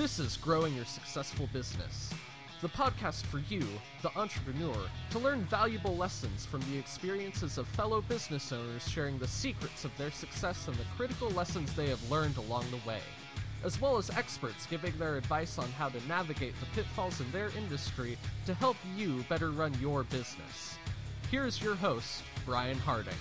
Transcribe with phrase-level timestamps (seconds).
[0.00, 2.08] This is Growing Your Successful Business,
[2.62, 3.62] the podcast for you,
[4.00, 4.74] the entrepreneur,
[5.10, 9.94] to learn valuable lessons from the experiences of fellow business owners sharing the secrets of
[9.98, 13.00] their success and the critical lessons they have learned along the way,
[13.62, 17.50] as well as experts giving their advice on how to navigate the pitfalls in their
[17.58, 20.78] industry to help you better run your business.
[21.30, 23.12] Here's your host, Brian Harding.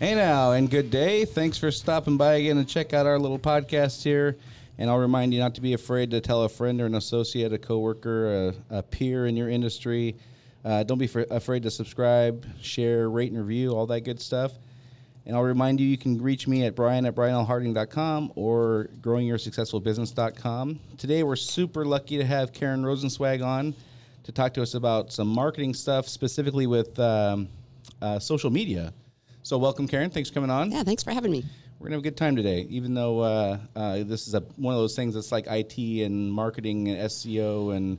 [0.00, 1.24] Hey now, and good day.
[1.24, 4.36] Thanks for stopping by again and check out our little podcast here.
[4.80, 7.52] And I'll remind you not to be afraid to tell a friend or an associate,
[7.52, 10.16] a coworker, a, a peer in your industry.
[10.64, 14.52] Uh, don't be fr- afraid to subscribe, share, rate, and review, all that good stuff.
[15.26, 20.80] And I'll remind you, you can reach me at brian at brianlharding.com or growingyoursuccessfulbusiness.com.
[20.96, 23.74] Today, we're super lucky to have Karen Rosenswag on
[24.24, 27.50] to talk to us about some marketing stuff, specifically with um,
[28.00, 28.94] uh, social media.
[29.42, 30.08] So, welcome, Karen.
[30.08, 30.72] Thanks for coming on.
[30.72, 31.44] Yeah, thanks for having me.
[31.80, 34.74] We're gonna have a good time today, even though uh, uh, this is a, one
[34.74, 37.96] of those things that's like IT and marketing and SEO and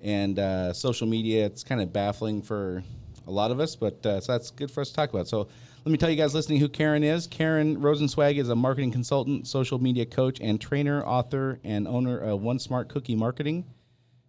[0.00, 1.44] and uh, social media.
[1.44, 2.84] It's kind of baffling for
[3.26, 5.26] a lot of us, but uh, so that's good for us to talk about.
[5.26, 5.48] So
[5.84, 7.26] let me tell you guys listening who Karen is.
[7.26, 12.42] Karen Rosenswag is a marketing consultant, social media coach, and trainer, author, and owner of
[12.42, 13.64] One Smart Cookie Marketing.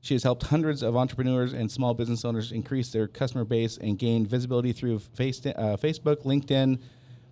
[0.02, 4.00] She has helped hundreds of entrepreneurs and small business owners increase their customer base and
[4.00, 6.80] gain visibility through face, uh, Facebook, LinkedIn,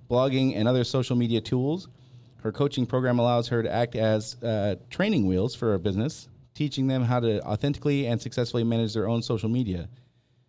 [0.10, 1.88] blogging, and other social media tools.
[2.38, 6.88] Her coaching program allows her to act as uh, training wheels for her business, teaching
[6.88, 9.90] them how to authentically and successfully manage their own social media.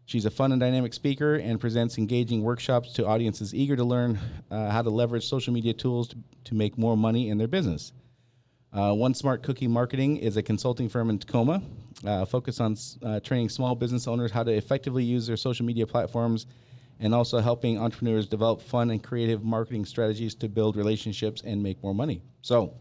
[0.04, 4.18] She's a fun and dynamic speaker and presents engaging workshops to audiences eager to learn
[4.50, 7.92] uh, how to leverage social media tools to, to make more money in their business.
[8.72, 11.62] Uh, One Smart Cookie Marketing is a consulting firm in Tacoma,
[12.04, 15.86] uh, focused on uh, training small business owners how to effectively use their social media
[15.86, 16.46] platforms
[17.00, 21.82] and also helping entrepreneurs develop fun and creative marketing strategies to build relationships and make
[21.82, 22.22] more money.
[22.42, 22.74] So,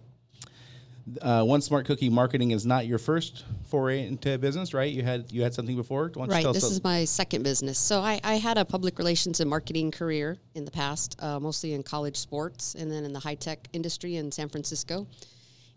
[1.21, 4.91] uh, One Smart Cookie Marketing is not your first foray into business, right?
[4.91, 6.11] You had you had something before.
[6.13, 7.77] Why don't you Right, this is my second business.
[7.77, 11.73] So I, I had a public relations and marketing career in the past, uh, mostly
[11.73, 15.07] in college sports and then in the high tech industry in San Francisco.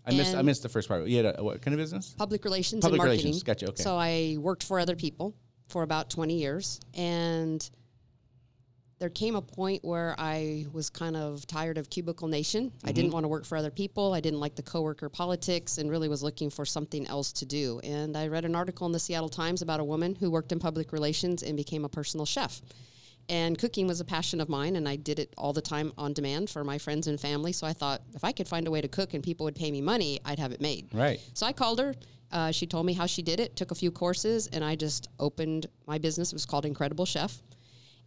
[0.07, 1.07] I missed I missed the first part.
[1.07, 2.15] You had a, what kind of business?
[2.17, 3.27] Public relations Public and marketing.
[3.27, 3.83] relations, gotcha, okay.
[3.83, 5.35] So I worked for other people
[5.69, 6.81] for about 20 years.
[6.95, 7.69] And
[8.99, 12.73] there came a point where I was kind of tired of cubicle nation.
[12.83, 12.95] I Mm-hmm.
[12.95, 14.13] didn't want to work for other people.
[14.13, 17.81] I didn't like the coworker politics and really was looking for something else to do.
[17.85, 20.59] And I read an article in the Seattle Times about a woman who worked in
[20.59, 22.61] public relations and became a personal chef.
[23.29, 26.15] And cooking was a passion of mine, and I did it all the time on
[26.15, 27.53] demand for my friends and family.
[27.53, 29.71] So I thought if I could find a way to cook and people would pay
[29.71, 30.89] me money, I'd have it made.
[30.95, 31.21] Right.
[31.35, 31.95] So I called her.
[32.33, 35.09] Uh, she told me how she did it, took a few courses, and I just
[35.21, 36.33] opened my business.
[36.33, 37.41] It was called Incredible Chef.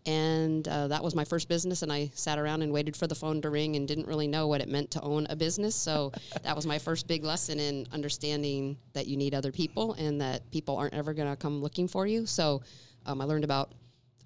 [0.05, 1.83] And uh, that was my first business.
[1.83, 4.47] And I sat around and waited for the phone to ring and didn't really know
[4.47, 5.75] what it meant to own a business.
[5.75, 6.11] So
[6.43, 10.49] that was my first big lesson in understanding that you need other people and that
[10.51, 12.25] people aren't ever going to come looking for you.
[12.25, 12.61] So
[13.05, 13.73] um, I learned about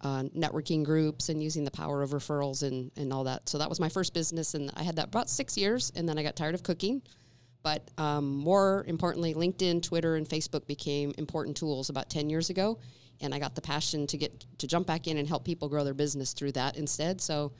[0.01, 3.49] uh, networking groups and using the power of referrals and, and all that.
[3.49, 4.53] So that was my first business.
[4.53, 5.91] And I had that about six years.
[5.95, 7.01] And then I got tired of cooking.
[7.63, 12.77] But um, more importantly, LinkedIn, Twitter, and Facebook became important tools about 10 years ago.
[13.21, 15.83] And I got the passion to get to jump back in and help people grow
[15.83, 17.21] their business through that instead.
[17.21, 17.51] So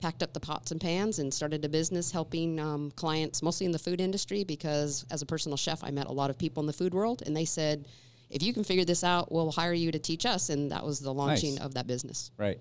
[0.00, 3.72] packed up the pots and pans and started a business helping um, clients mostly in
[3.72, 6.66] the food industry because as a personal chef, I met a lot of people in
[6.66, 7.22] the food world.
[7.26, 7.86] And they said,
[8.30, 10.48] if you can figure this out, we'll hire you to teach us.
[10.50, 11.64] And that was the launching Nice.
[11.64, 12.30] of that business.
[12.38, 12.58] Right.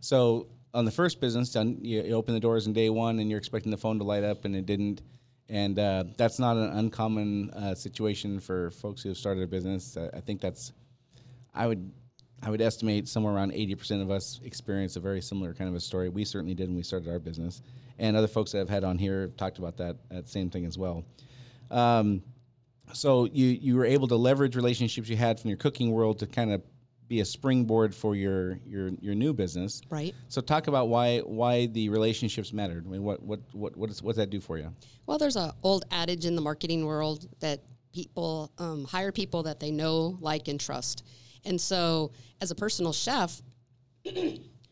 [0.00, 3.30] So on the first business, done you, you open the doors in day one, and
[3.30, 5.02] you're expecting the phone to light up, and it didn't.
[5.48, 9.96] And uh, that's not an uncommon uh, situation for folks who have started a business.
[9.96, 10.72] Uh, I think that's,
[11.58, 11.90] I would,
[12.42, 15.80] I would estimate somewhere around 80% of us experience a very similar kind of a
[15.80, 16.08] story.
[16.08, 17.62] We certainly did when we started our business,
[17.98, 20.64] and other folks that I've had on here have talked about that that same thing
[20.64, 21.04] as well.
[21.70, 22.22] Um,
[22.92, 26.26] so you you were able to leverage relationships you had from your cooking world to
[26.26, 26.62] kind of
[27.08, 29.82] be a springboard for your your your new business.
[29.90, 30.14] Right.
[30.28, 32.86] So talk about why why the relationships mattered.
[32.86, 34.72] I mean, what what what what, is, what does that do for you?
[35.06, 37.60] Well, there's an old adage in the marketing world that
[37.92, 41.04] people um, hire people that they know, like, and trust.
[41.44, 43.40] And so, as a personal chef,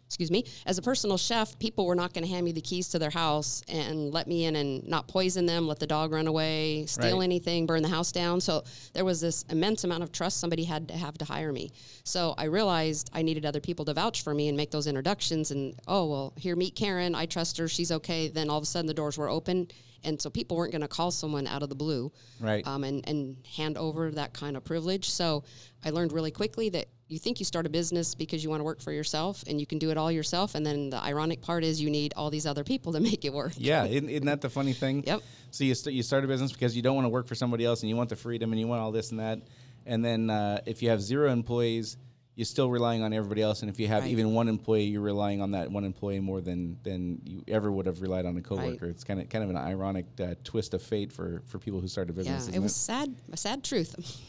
[0.07, 2.89] excuse me, as a personal chef, people were not going to hand me the keys
[2.89, 6.29] to their house and let me in and not poison them, let the dog run
[6.29, 7.25] away, steal Right.
[7.25, 8.41] anything, burn the house down.
[8.41, 11.73] So there was this immense amount of trust somebody had to have to hire me.
[12.05, 15.51] So I realized I needed other people to vouch for me and make those introductions.
[15.51, 17.15] And oh well, here meet Karen.
[17.17, 17.67] I trust her.
[17.67, 18.29] She's okay.
[18.29, 19.67] Then all of a sudden the doors were open,
[20.07, 22.11] and so people weren't going to call someone out of the blue,
[22.41, 22.67] Right.
[22.67, 25.11] Um, and and hand over that kind of privilege.
[25.11, 25.45] So
[25.85, 28.65] I learned really quickly that you think you start a business because you want to
[28.65, 31.63] work for yourself and you can do it all yourself, and then the ironic part
[31.65, 33.53] is you need all these other people to make it work.
[33.57, 35.05] Yeah, isn't, isn't that the funny thing?
[35.07, 35.23] Yep.
[35.51, 37.65] So you st- you start a business because you don't want to work for somebody
[37.65, 39.41] else, and you want the freedom, and you want all this and that,
[39.87, 41.97] and then uh, if you have zero employees,
[42.37, 44.13] you're still relying on everybody else, and if you have Right.
[44.13, 47.87] even one employee, you're relying on that one employee more than than you ever would
[47.87, 48.85] have relied on a coworker.
[48.87, 51.89] It's kind of kind of an ironic uh, twist of fate for for people who
[51.89, 52.49] started a business.
[52.49, 53.95] Yeah, it was sad, a sad truth.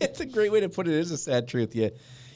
[0.00, 0.92] it's a great way to put it.
[0.92, 1.74] It is a sad truth.
[1.74, 1.90] You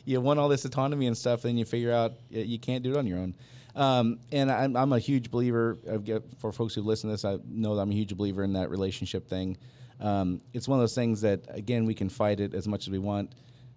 [0.07, 2.97] you want all this autonomy and stuff, then you figure out you can't do it
[2.97, 3.35] on your own.
[3.77, 5.77] Um, and I'm, I'm a huge believer.
[5.87, 6.09] Of,
[6.39, 8.71] for folks who listen to this, I know that I'm a huge believer in that
[8.71, 9.57] relationship thing.
[10.01, 12.91] Um, it's one of those things that again we can fight it as much as
[12.91, 13.35] we want.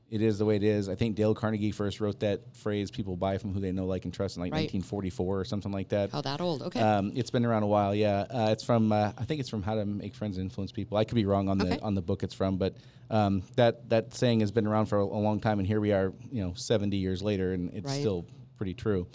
[0.09, 0.87] It is the way it is.
[0.87, 4.05] I think Dale Carnegie first wrote that phrase: "People buy from who they know, like,
[4.05, 4.61] and trust," in like Right.
[4.71, 6.11] 1944 or something like that.
[6.13, 6.61] oh, that old?
[6.61, 6.79] Okay.
[6.79, 8.21] Um, it's been around a while, yeah.
[8.29, 10.97] Uh, it's from uh, I think it's from How to Make Friends and Influence People.
[10.97, 11.75] I could be wrong on Okay.
[11.75, 12.75] the on the book it's from, but
[13.09, 15.91] um, that that saying has been around for a, a long time, and here we
[15.91, 17.99] are, you know, seventy years later, and it's Right.
[17.99, 18.25] still
[18.55, 19.07] pretty true.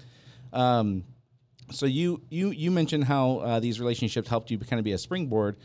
[0.52, 1.04] Um,
[1.70, 4.98] so you you you mentioned how uh, these relationships helped you kind of be a
[4.98, 5.56] springboard,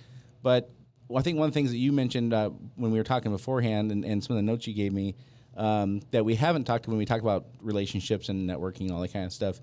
[0.42, 0.72] but
[1.16, 3.92] I think one of the things that you mentioned uh, when we were talking beforehand,
[3.92, 5.16] and, and some of the notes you gave me
[5.56, 9.02] um, that we haven't talked about when we talk about relationships and networking and all
[9.02, 9.60] that kind of stuff,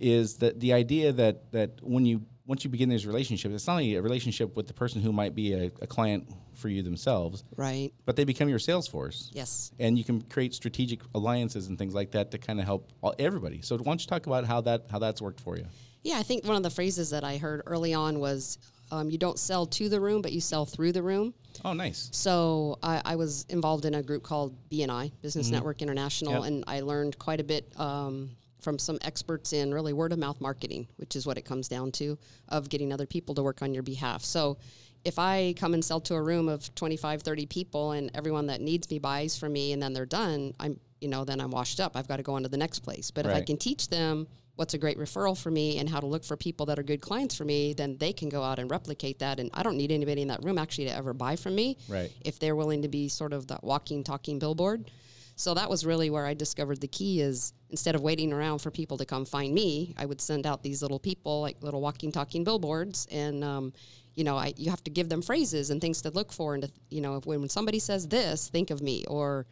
[0.00, 3.74] is that the idea that that when you once you begin these relationships, it's not
[3.74, 7.44] only a relationship with the person who might be a, a client for you themselves,
[7.56, 7.92] right.
[8.06, 9.70] but they become your sales force Yes.
[9.78, 13.14] and you can create strategic alliances and things like that to kind of help all,
[13.18, 13.60] everybody.
[13.60, 15.66] So why don't you talk about how that how that's worked for you?
[16.02, 18.58] Yeah, I think one of the phrases that I heard early on was
[18.90, 21.34] um, you don't sell to the room, but you sell through the room.
[21.64, 22.08] Oh, nice.
[22.12, 26.42] So I, I was involved in a group called BNI, Business Network International, Yep.
[26.44, 28.30] and I learned quite a bit um,
[28.60, 31.92] from some experts in really word of mouth marketing, which is what it comes down
[31.92, 32.18] to,
[32.48, 34.24] of getting other people to work on your behalf.
[34.24, 34.58] So
[35.04, 38.60] if I come and sell to a room of 25, 30 people and everyone that
[38.60, 41.78] needs me buys from me and then they're done, I'm, you know, then I'm washed
[41.80, 41.96] up.
[41.96, 43.10] I've got to go on to the next place.
[43.10, 44.26] But if I can teach them
[44.58, 47.00] what's a great referral for me and how to look for people that are good
[47.00, 49.38] clients for me, then they can go out and replicate that.
[49.38, 52.10] And I don't need anybody in that room actually to ever buy from me Right.
[52.22, 54.90] if they're willing to be sort of that walking, talking billboard.
[55.36, 58.72] So that was really where I discovered the key is instead of waiting around for
[58.72, 62.10] people to come find me, I would send out these little people, like little walking,
[62.10, 63.72] talking billboards, and um,
[64.16, 66.64] you know, I you have to give them phrases and things to look for, and
[66.64, 69.46] to, you know, if, when somebody says this, think of me, or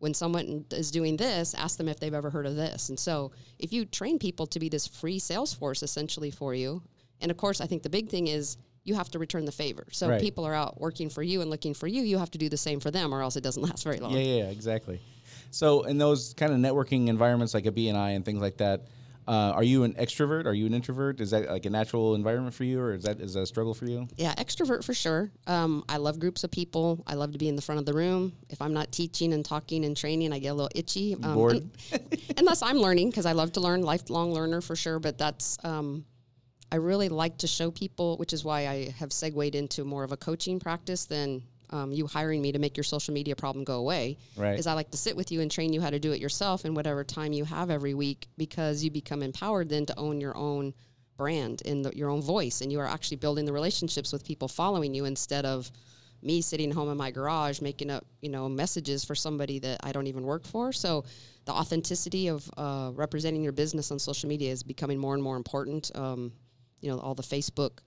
[0.00, 2.88] when someone is doing this, ask them if they've ever heard of this.
[2.88, 6.82] And so if you train people to be this free sales force essentially for you,
[7.20, 9.86] and of course, I think the big thing is you have to return the favor.
[9.92, 10.20] So Right.
[10.20, 12.56] people are out working for you and looking for you, you have to do the
[12.56, 14.12] same for them, or else it doesn't last very long.
[14.12, 15.00] Yeah, yeah, yeah, exactly.
[15.50, 18.82] So in those kind of networking environments like a BNI and things like that,
[19.30, 20.44] uh, are you an extrovert?
[20.44, 21.20] Are you an introvert?
[21.20, 23.74] Is that like a natural environment for you, or is that is that a struggle
[23.74, 24.08] for you?
[24.16, 25.30] Yeah, extrovert for sure.
[25.46, 27.04] Um, I love groups of people.
[27.06, 28.32] I love to be in the front of the room.
[28.48, 31.14] If I'm not teaching and talking and training, I get a little itchy.
[31.22, 31.70] Um, Bored?
[31.92, 32.00] un-
[32.38, 34.98] unless I'm learning, because I love to learn, lifelong learner for sure.
[34.98, 36.04] But that's, um,
[36.72, 40.10] I really like to show people, which is why I have segued into more of
[40.10, 43.78] a coaching practice than um, you hiring me to make your social media problem go
[43.78, 44.18] away.
[44.36, 44.58] Right.
[44.58, 46.64] Is I like to sit with you and train you how to do it yourself
[46.64, 50.36] in whatever time you have every week because you become empowered then to own your
[50.36, 50.74] own
[51.16, 54.48] brand and the, your own voice and you are actually building the relationships with people
[54.48, 55.70] following you instead of
[56.22, 59.92] me sitting home in my garage making up you know messages for somebody that i
[59.92, 61.04] don't even work for so
[61.44, 65.36] the authenticity of uh, representing your business on social media is becoming more and more
[65.36, 66.32] important um,
[66.80, 67.80] you know all the facebook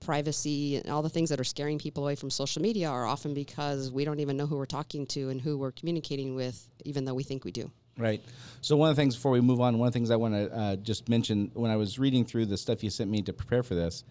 [0.00, 3.34] privacy and all the things that are scaring people away from social media are often
[3.34, 7.04] because we don't even know who we're talking to and who we're communicating with even
[7.04, 7.70] though we think we do.
[7.98, 8.22] Right.
[8.62, 10.34] So one of the things before we move on, one of the things I want
[10.34, 13.32] to uh, just mention when I was reading through the stuff you sent me to
[13.32, 14.04] prepare for this,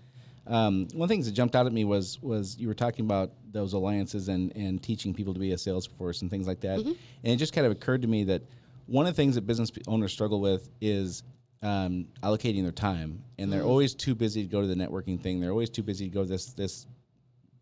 [0.48, 3.06] um, one of the things that jumped out at me was was you were talking
[3.06, 6.60] about those alliances and and teaching people to be a sales force and things like
[6.62, 8.42] that, and it just kind of occurred to me that
[8.88, 11.22] one of the things that business owners struggle with is
[11.62, 15.40] um, allocating their time, and they're always too busy to go to the networking thing.
[15.42, 16.88] They're always too busy to go to this this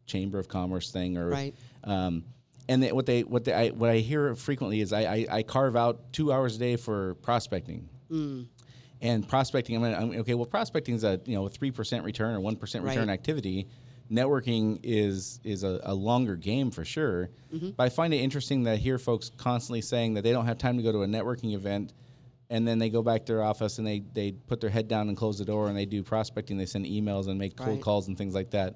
[0.06, 1.56] chamber of commerce thing or Right.
[1.84, 2.24] um,
[2.70, 5.44] and they, what they what they I, what I hear frequently is I, I, I
[5.44, 7.88] carve out two hours a day for prospecting.
[9.00, 10.34] And prospecting, I'm, gonna, I'm okay.
[10.34, 13.14] Well, prospecting is a you know three percent return or one percent return Right.
[13.14, 13.68] activity.
[14.12, 17.30] Networking is is a, a longer game for sure.
[17.52, 20.58] But I find it interesting that I hear folks constantly saying that they don't have
[20.58, 21.94] time to go to a networking event,
[22.50, 25.10] and then they go back to their office and they they put their head down
[25.10, 26.58] and close the door and they do prospecting.
[26.58, 27.82] They send emails and make cold Right.
[27.82, 28.76] calls and things like that.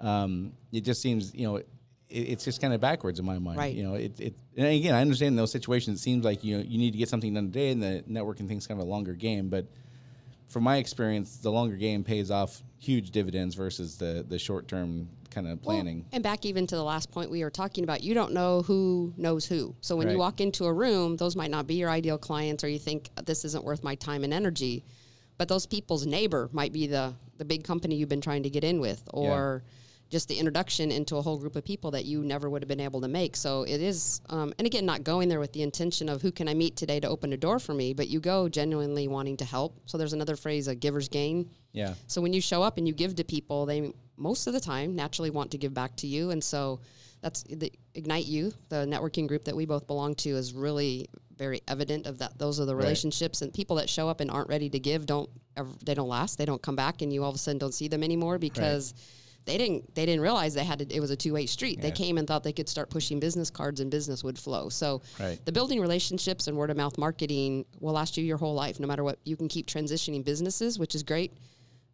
[0.00, 1.68] Um, it just seems you know it,
[2.08, 3.58] it's just kind of backwards in my mind.
[3.58, 3.74] Right.
[3.74, 5.98] You know, it, it and again I understand in those situations.
[5.98, 8.46] It seems like you know you need to get something done today, and the networking
[8.48, 9.48] thing's kind of a longer game.
[9.48, 9.66] But
[10.48, 15.08] from my experience, the longer game pays off huge dividends versus the the short term
[15.30, 16.06] kind of Well, planning.
[16.12, 19.12] and back even to the last point we were talking about, you don't know who
[19.16, 19.74] knows who.
[19.82, 22.68] So when you walk into a room, those might not be your ideal clients, or
[22.68, 24.84] you think this isn't worth my time and energy.
[25.36, 28.64] But those people's neighbor might be the the big company you've been trying to get
[28.64, 29.62] in with, or
[30.10, 32.80] just the introduction into a whole group of people that you never would have been
[32.80, 33.36] able to make.
[33.36, 36.48] So it is, um, and again, not going there with the intention of who can
[36.48, 39.44] I meet today to open a door for me, but you go genuinely wanting to
[39.44, 39.78] help.
[39.84, 41.50] So there's another phrase, a giver's gain.
[41.72, 41.92] yeah.
[42.06, 44.96] So when you show up and you give to people, they most of the time
[44.96, 46.80] naturally want to give back to you, and so
[47.20, 51.60] that's the Ignite You, the networking group that we both belong to, is really very
[51.68, 52.36] evident of that.
[52.38, 52.82] Those are the Right.
[52.84, 56.08] relationships, and people that show up and aren't ready to give don't ever, they don't
[56.08, 56.38] last.
[56.38, 58.94] They don't come back, and you all of a sudden don't see them anymore because.
[59.48, 59.94] They didn't.
[59.94, 60.94] They didn't realize they had to.
[60.94, 61.80] It was a two-way street.
[61.80, 64.68] They came and thought they could start pushing business cards, and business would flow.
[64.68, 65.38] So, Right.
[65.44, 68.86] the building relationships and word of mouth marketing will last you your whole life, no
[68.86, 69.18] matter what.
[69.24, 71.32] You can keep transitioning businesses, which is great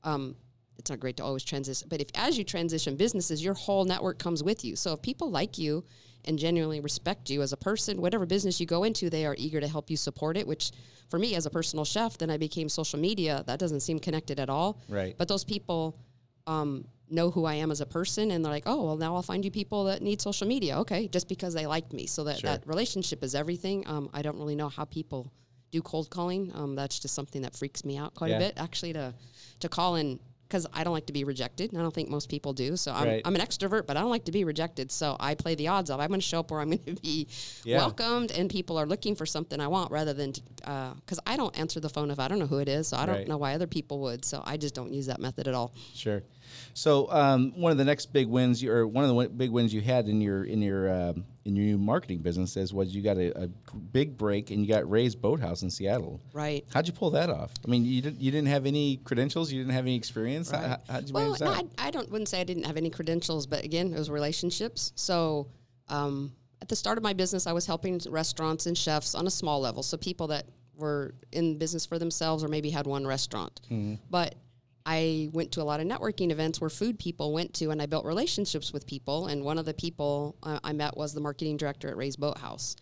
[0.04, 0.36] um,
[0.78, 4.18] it's not great to always transition, but if as you transition businesses, your whole network
[4.18, 4.76] comes with you.
[4.76, 5.84] So if people like you
[6.26, 9.60] and genuinely respect you as a person, whatever business you go into, they are eager
[9.60, 10.46] to help you support it.
[10.46, 10.72] Which,
[11.08, 13.44] for me as a personal chef, then I became social media.
[13.46, 14.80] That doesn't seem connected at all.
[14.88, 15.14] Right.
[15.16, 15.96] But those people
[16.46, 19.22] um, know who I am as a person, and they're like, "Oh, well, now I'll
[19.22, 22.06] find you people that need social media." Okay, just because they liked me.
[22.06, 22.50] So that Sure.
[22.50, 23.86] that relationship is everything.
[23.86, 25.32] Um, I don't really know how people
[25.70, 26.50] do cold calling.
[26.54, 28.36] Um, that's just something that freaks me out quite Yeah.
[28.36, 29.14] a bit, actually, to
[29.60, 31.72] to call in because I don't like to be rejected.
[31.72, 32.76] and I don't think most people do.
[32.76, 33.22] So I'm, Right.
[33.24, 34.92] I'm an extrovert, but I don't like to be rejected.
[34.92, 36.94] So I play the odds of I'm going to show up where I'm going to
[37.02, 37.26] be
[37.64, 37.78] Yeah.
[37.78, 41.80] welcomed, and people are looking for something I want rather than because I don't answer
[41.80, 42.88] the phone if I don't know who it is.
[42.88, 43.28] So I don't Right.
[43.28, 44.24] know why other people would.
[44.24, 45.72] So I just don't use that method at all.
[45.94, 46.22] Sure.
[46.74, 49.72] So um, one of the next big wins, you, or one of the big wins
[49.72, 53.16] you had in your in your um, in your new marketing businesses was you got
[53.16, 53.48] a, a
[53.92, 56.20] big break and you got Ray's Boathouse in Seattle.
[56.32, 56.64] Right.
[56.72, 57.52] How'd you pull that off?
[57.64, 60.52] I mean, you didn't you didn't have any credentials, you didn't have any experience.
[60.52, 60.62] Right.
[60.62, 61.50] How, how'd you Well, manage no.
[61.78, 64.92] I, I don't wouldn't say I didn't have any credentials, but again, it was relationships.
[64.96, 65.48] So
[65.88, 66.32] um,
[66.62, 69.60] at the start of my business, I was helping restaurants and chefs on a small
[69.60, 70.46] level, so people that
[70.76, 73.60] were in business for themselves or maybe had one restaurant.
[73.66, 73.94] Mm-hmm.
[74.10, 74.34] But
[74.86, 77.86] I went to a lot of networking events where food people went to, and I
[77.86, 79.28] built relationships with people.
[79.28, 82.76] And one of the people uh, I met was the marketing director at Ray's Boathouse.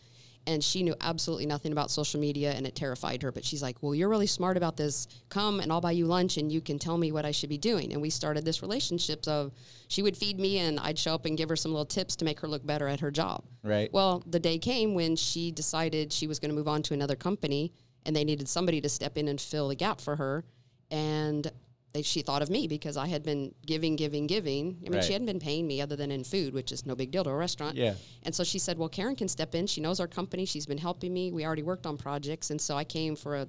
[0.48, 3.30] And she knew absolutely nothing about social media, and it terrified her.
[3.30, 5.06] But she's like, Well, you're really smart about this.
[5.28, 7.58] Come and I'll buy you lunch, and you can tell me what I should be
[7.58, 7.92] doing.
[7.92, 9.52] And we started this relationship of
[9.86, 12.24] she would feed me, and I'd show up and give her some little tips to
[12.24, 13.44] make her look better at her job.
[13.62, 13.92] Right.
[13.92, 17.14] Well, the day came when she decided she was going to move on to another
[17.14, 17.72] company,
[18.04, 20.42] and they needed somebody to step in and fill the gap for her.
[20.90, 21.48] And
[21.92, 24.78] they, she thought of me because I had been giving, giving, giving.
[24.80, 25.04] I mean, Right.
[25.04, 27.30] she hadn't been paying me other than in food, which is no big deal to
[27.30, 27.76] a restaurant.
[27.76, 27.94] Yeah.
[28.22, 29.66] And so she said, "Well, Karen can step in.
[29.66, 30.44] She knows our company.
[30.46, 31.32] She's been helping me.
[31.32, 33.46] We already worked on projects, and so I came for a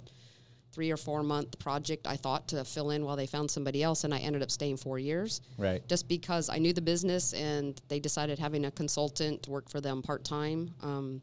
[0.74, 2.08] three or four month project.
[2.08, 4.78] I thought to fill in while they found somebody else, and I ended up staying
[4.78, 5.88] four years right.
[5.88, 10.02] just because I knew the business and they decided having a consultant work for them
[10.02, 11.22] part time um,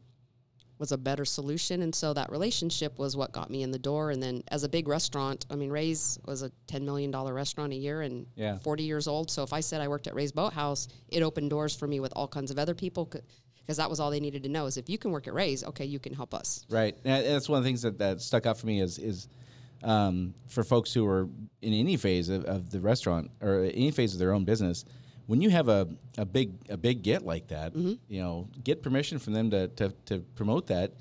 [0.81, 1.83] was a better solution.
[1.83, 4.09] And so that relationship was what got me in the door.
[4.09, 7.75] And then as a big restaurant, I mean, Ray's was a $10 million restaurant a
[7.75, 8.57] year and Yeah.
[8.57, 9.29] 40 years old.
[9.29, 12.11] So if I said I worked at Ray's Boathouse, it opened doors for me with
[12.15, 14.89] all kinds of other people because that was all they needed to know is if
[14.89, 16.65] you can work at Ray's, okay, you can help us.
[16.67, 16.97] Right.
[17.05, 19.29] And that's one of the things that, that stuck out for me is is
[19.83, 21.27] um, for folks who are
[21.61, 24.83] in any phase of, of the restaurant or any phase of their own business.
[25.27, 25.87] When you have a,
[26.17, 27.93] a big a big get like that, Mm-hmm.
[28.07, 30.93] you know, get permission from them to, to, to promote that.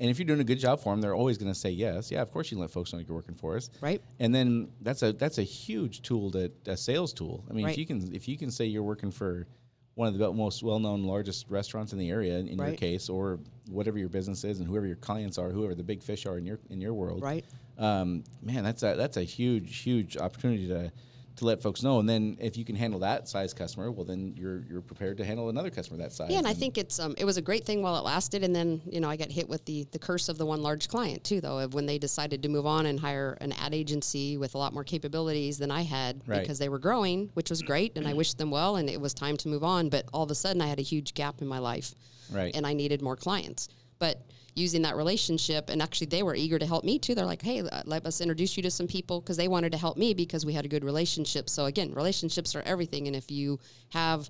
[0.00, 2.10] And if you're doing a good job for them, they're always going to say yes.
[2.12, 3.68] Yeah, of course you can let folks know you're working for us.
[3.80, 4.00] Right.
[4.20, 7.44] And then that's a that's a huge tool that a sales tool.
[7.50, 9.46] I mean, if you can if you can say you're working for
[9.94, 13.40] one of the most well-known largest restaurants in the area in, in your case or
[13.68, 16.46] whatever your business is and whoever your clients are whoever the big fish are in
[16.46, 17.44] your in your world Right.
[17.78, 20.92] um, man that's a that's a huge huge opportunity to
[21.38, 24.34] to let folks know and then if you can handle that size customer well then
[24.36, 27.14] you're you're prepared to handle another customer that size Yeah, and I think it's um,
[27.16, 29.48] it was a great thing while it lasted, and then you know I got hit
[29.48, 32.42] with the the curse of the one large client too, though, of when they decided
[32.42, 35.82] to move on and hire an ad agency with a lot more capabilities than I
[35.82, 36.40] had Right.
[36.40, 39.14] because they were growing, which was great, and I wished them well, and it was
[39.14, 39.88] time to move on.
[39.88, 41.94] But all of a sudden, I had a huge gap in my life,
[42.30, 42.54] Right.
[42.54, 43.68] and I needed more clients.
[43.98, 44.20] But
[44.58, 47.14] using that relationship, and actually they were eager to help me too.
[47.14, 49.96] They're like, "Hey, let us introduce you to some people," because they wanted to help
[49.96, 51.48] me because we had a good relationship.
[51.48, 53.58] So again, relationships are everything, and if you
[53.90, 54.28] have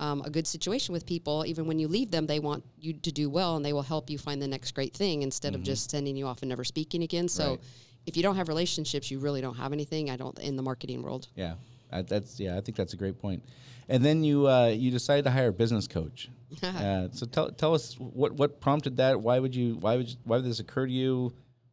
[0.00, 3.12] um, a good situation with people, even when you leave them, they want you to
[3.12, 5.88] do well and they will help you find the next great thing instead of just
[5.90, 7.28] sending you off and never speaking again.
[7.28, 7.50] So, Mm-hmm.
[7.52, 7.60] Right.
[8.06, 10.10] if you don't have relationships, you really don't have anything.
[10.10, 11.28] I don't in the marketing world.
[11.36, 11.54] yeah
[11.94, 13.42] I, that's yeah i think that's a great point.
[13.88, 16.28] and then you uh, you decided to hire a business coach
[16.62, 20.16] uh, so tell, tell us what what prompted that why would you why would you,
[20.24, 21.32] why did this occur to you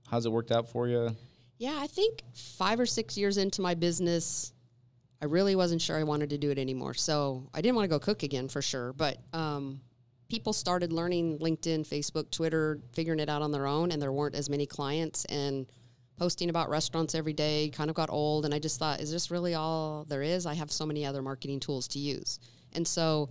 [0.09, 1.09] how's it worked out for you
[1.57, 4.51] Yeah, I think five or six years into my business,
[5.21, 6.95] I really wasn't sure I wanted to do it anymore.
[6.95, 8.93] So I didn't want to go cook again for sure.
[8.93, 9.79] But um,
[10.27, 14.33] people started learning LinkedIn, Facebook, Twitter, figuring it out on their own, and there weren't
[14.33, 15.23] as many clients.
[15.25, 15.67] And
[16.21, 18.45] posting about restaurants every day kind of got old.
[18.45, 20.45] And I just thought, is this really all there is?
[20.45, 22.37] I have so many other marketing tools to use.
[22.73, 23.29] And so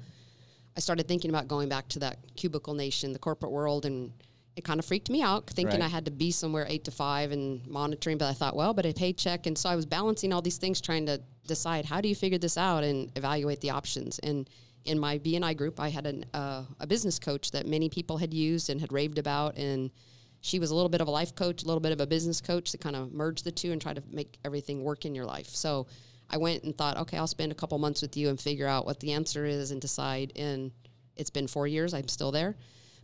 [0.77, 4.13] I started thinking about going back to that cubicle nation, the corporate world, and
[4.57, 5.87] it kind of freaked me out thinking Right.
[5.87, 8.19] I had to be somewhere eight to five and monitoring.
[8.19, 9.47] But I thought, well, but a paycheck.
[9.47, 12.39] And so I was balancing all these things, trying to decide how do you figure
[12.39, 14.19] this out and evaluate the options.
[14.19, 14.51] And
[14.85, 18.35] in my BNI group, I had an, uh, a business coach that many people had
[18.35, 19.57] used and had raved about.
[19.57, 19.93] And
[20.41, 22.41] she was a little bit of a life coach, a little bit of a business
[22.41, 25.27] coach to kind of merge the two and try to make everything work in your
[25.27, 25.49] life.
[25.49, 25.87] So
[26.31, 28.87] I went and thought, okay, I'll spend a couple months with you and figure out
[28.87, 30.33] what the answer is and decide.
[30.37, 30.71] And
[31.17, 32.57] it's been four years, I'm still there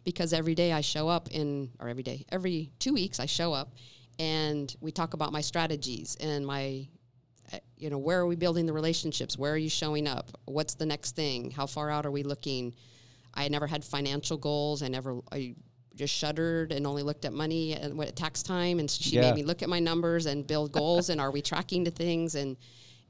[0.04, 3.52] because every day I show up in, or every day, every two weeks I show
[3.52, 3.74] up
[4.18, 6.86] and we talk about my strategies and my,
[7.52, 9.36] uh, you know, where are we building the relationships?
[9.36, 10.30] Where are you showing up?
[10.46, 11.50] What's the next thing?
[11.50, 12.74] How far out are we looking?
[13.34, 14.82] I never had financial goals.
[14.82, 15.56] I never, I
[15.96, 18.78] just shuddered and only looked at money and what, at tax time.
[18.78, 19.22] And she Yeah.
[19.22, 22.34] made me look at my numbers and build goals and are we tracking to things?
[22.34, 22.56] And,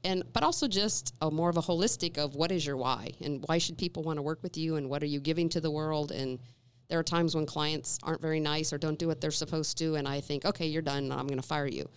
[0.03, 3.11] and but also just a more of a holistic of what is your why?
[3.21, 4.75] And why should people want to work with you?
[4.77, 6.11] And what are you giving to the world?
[6.11, 6.39] And
[6.87, 9.95] there are times when clients aren't very nice or don't do what they're supposed to.
[9.95, 11.11] And i think okay you're done.
[11.11, 11.89] I'm going to fire you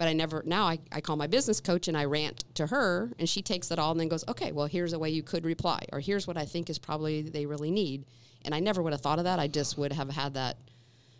[0.00, 3.12] but i never now I, I call my business coach and i rant to her
[3.18, 5.44] and she takes it all and then goes okay well here's a way you could
[5.44, 8.06] reply or here's what i think is probably they really need
[8.46, 10.56] and i never would have thought of that i just would have had that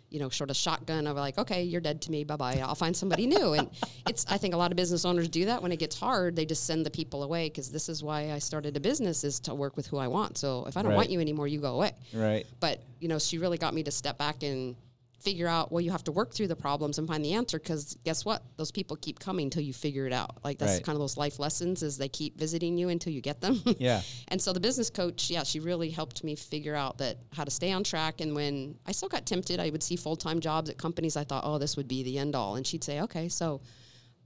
[0.09, 2.25] you know, sort of shotgun of like, okay, you're dead to me.
[2.25, 2.59] Bye bye.
[2.61, 3.53] I'll find somebody new.
[3.53, 3.69] And
[4.05, 6.35] it's, I think a lot of business owners do that when it gets hard.
[6.35, 9.39] They just send the people away because this is why I started a business is
[9.39, 10.37] to work with who I want.
[10.37, 10.97] So if I don't Right.
[10.97, 11.93] want you anymore, you go away.
[12.13, 12.45] Right.
[12.59, 14.75] But you know, she really got me to step back and
[15.21, 15.71] figure out.
[15.71, 18.43] Well, you have to work through the problems and find the answer because guess what?
[18.57, 20.43] Those people keep coming until you figure it out.
[20.43, 20.83] Like that's Right.
[20.83, 23.61] kind of those life lessons is they keep visiting you until you get them.
[23.79, 24.01] Yeah.
[24.27, 27.51] And so the business coach, yeah, she really helped me figure out that how to
[27.51, 28.21] stay on track.
[28.21, 31.15] And when I still got tempted, I would see full time jobs at companies.
[31.17, 32.55] I thought, oh, this would be the end all.
[32.55, 33.61] And she'd say, okay, so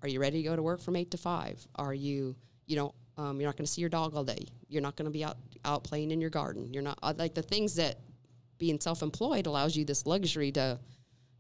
[0.02, 1.66] are you ready to go to work from eight to five?
[1.76, 2.36] Are you,
[2.68, 4.46] you know, um, you're not going to see your dog all day.
[4.68, 6.74] You're not going to be out out playing in your garden.
[6.74, 8.00] You're not uh, like the things that
[8.58, 10.80] being self employed allows you this luxury to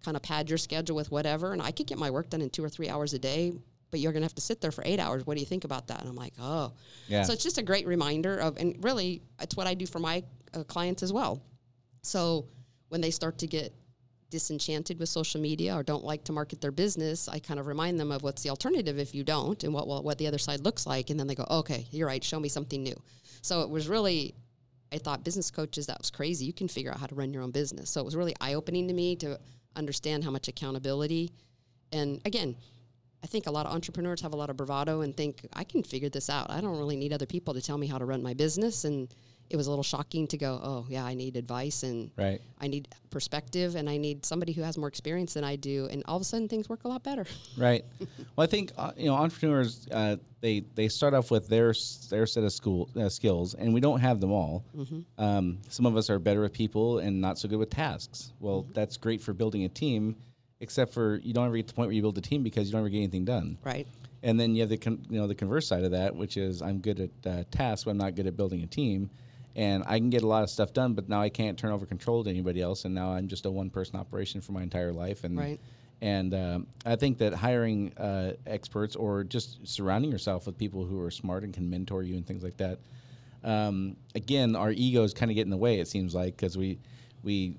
[0.05, 1.51] kind of pad your schedule with whatever.
[1.53, 3.53] And I could get my work done in two or three hours a day.
[3.91, 5.25] But you're gonna have to sit there for eight hours.
[5.25, 6.01] What do you think about that?
[6.01, 6.73] And I'm like, oh,
[7.07, 7.23] Yeah.
[7.23, 10.23] so it's just a great reminder of, and really, it's what I do for my
[10.53, 11.41] uh, clients as well.
[12.01, 12.45] So
[12.89, 13.73] when they start to get
[14.31, 17.99] disenchanted with social media or don't like to market their business, I kind of remind
[17.99, 20.61] them of what's the alternative if you don't, and what what what the other side
[20.61, 22.95] looks like, and then they go, okay, you're right, show me something new.
[23.41, 24.33] So it was really,
[24.91, 26.43] I thought business coaches that was crazy.
[26.45, 27.89] You can figure out how to run your own business.
[27.91, 29.39] So it was really eye opening to me to
[29.75, 31.31] understand how much accountability,
[31.91, 32.55] and again.
[33.23, 35.81] I think a lot of entrepreneurs have a lot of bravado and think I can
[35.81, 36.51] figure this out.
[36.51, 38.85] I don't really need other people to tell me how to run my business.
[38.85, 39.11] And
[39.49, 42.41] it was a little shocking to go, oh yeah, I need advice and Right.
[42.59, 45.87] I need perspective and I need somebody who has more experience than I do.
[45.91, 47.25] And all of a sudden things work a lot better.
[47.57, 47.85] Right.
[48.35, 51.73] well, I think uh, you know entrepreneurs uh, they they start off with their
[52.09, 54.63] their set of school uh, skills, and we don't have them all.
[55.17, 58.33] Um, some of us are better with people and not so good with tasks.
[58.39, 60.15] Well, that's great for building a team,
[60.59, 62.67] except for you don't ever get to the point where you build a team because
[62.67, 63.57] you don't ever get anything done.
[63.63, 63.87] Right.
[64.23, 66.61] And then you have the con- you know the converse side of that, which is
[66.61, 69.09] I'm good at uh, tasks, but I'm not good at building a team.
[69.55, 71.85] And I can get a lot of stuff done, but now I can't turn over
[71.85, 74.91] control to anybody else, and now I'm just a one person operation for my entire
[74.91, 75.23] life.
[75.23, 75.59] And Right.
[76.01, 80.99] and um, I think that hiring uh, experts or just surrounding yourself with people who
[81.01, 82.79] are smart and can mentor you and things like that.
[83.45, 85.79] Um, again, our egos kind of get in the way.
[85.79, 86.79] It seems like because we
[87.23, 87.55] we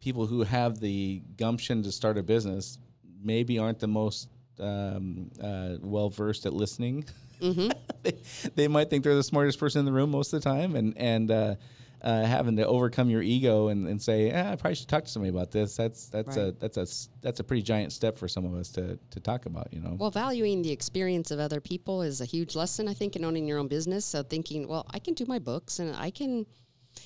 [0.00, 2.78] people who have the gumption to start a business
[3.22, 4.28] maybe aren't the most
[4.60, 7.04] um, uh, well versed at listening.
[8.02, 8.16] they,
[8.54, 10.96] they might think they're the smartest person in the room most of the time, and
[10.96, 11.54] and uh,
[12.02, 15.10] uh, having to overcome your ego and, and say, eh, I probably should talk to
[15.10, 15.76] somebody about this.
[15.76, 16.86] That's that's a that's a
[17.20, 19.72] that's a pretty giant step for some of us to to talk about.
[19.72, 19.96] You know.
[19.98, 23.46] Well, valuing the experience of other people is a huge lesson, I think, in owning
[23.46, 24.04] your own business.
[24.04, 26.46] So thinking, well, I can do my books and I can.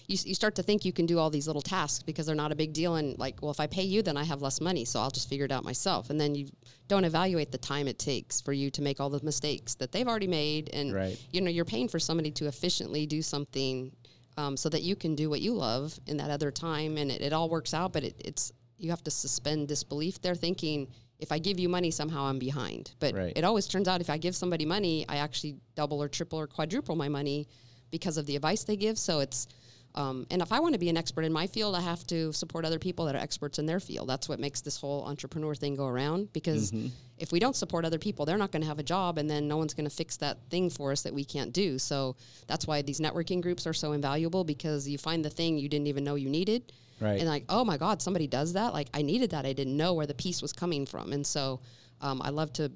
[0.06, 2.52] You, you start to think you can do all these little tasks because they're not
[2.52, 2.96] a big deal.
[2.96, 4.84] And like, well, if I pay you, then I have less money.
[4.84, 6.10] So I'll just figure it out myself.
[6.10, 6.48] And then you
[6.88, 10.06] don't evaluate the time it takes for you to make all the mistakes that they've
[10.06, 10.70] already made.
[10.72, 11.18] And, Right.
[11.32, 13.92] you know, you're paying for somebody to efficiently do something
[14.36, 16.96] um, so that you can do what you love in that other time.
[16.98, 17.92] And it, it all works out.
[17.92, 20.88] But it, it's, you have to suspend disbelief They're thinking,
[21.20, 22.92] if I give you money, somehow I'm behind.
[22.98, 23.32] But Right.
[23.36, 26.46] it always turns out if I give somebody money, I actually double or triple or
[26.46, 27.48] quadruple my money
[27.90, 28.98] because of the advice they give.
[28.98, 29.46] So it's
[29.96, 32.32] Um, and if I want to be an expert in my field, I have to
[32.32, 34.08] support other people that are experts in their field.
[34.08, 36.32] That's what makes this whole entrepreneur thing go around.
[36.32, 36.72] Because
[37.18, 39.46] if we don't support other people, they're not going to have a job, and then
[39.46, 41.78] no one's going to fix that thing for us that we can't do.
[41.78, 42.16] So
[42.48, 45.86] that's why these networking groups are so invaluable because you find the thing you didn't
[45.86, 46.72] even know you needed.
[47.00, 47.20] Right.
[47.20, 48.72] And like, oh my God, somebody does that.
[48.72, 49.46] Like I needed that.
[49.46, 51.12] I didn't know where the piece was coming from.
[51.12, 51.60] And so
[52.00, 52.72] um, I love to,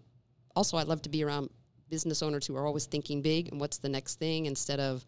[0.54, 1.50] also I love to be around
[1.88, 5.04] business owners who are always thinking big and what's the next thing instead of,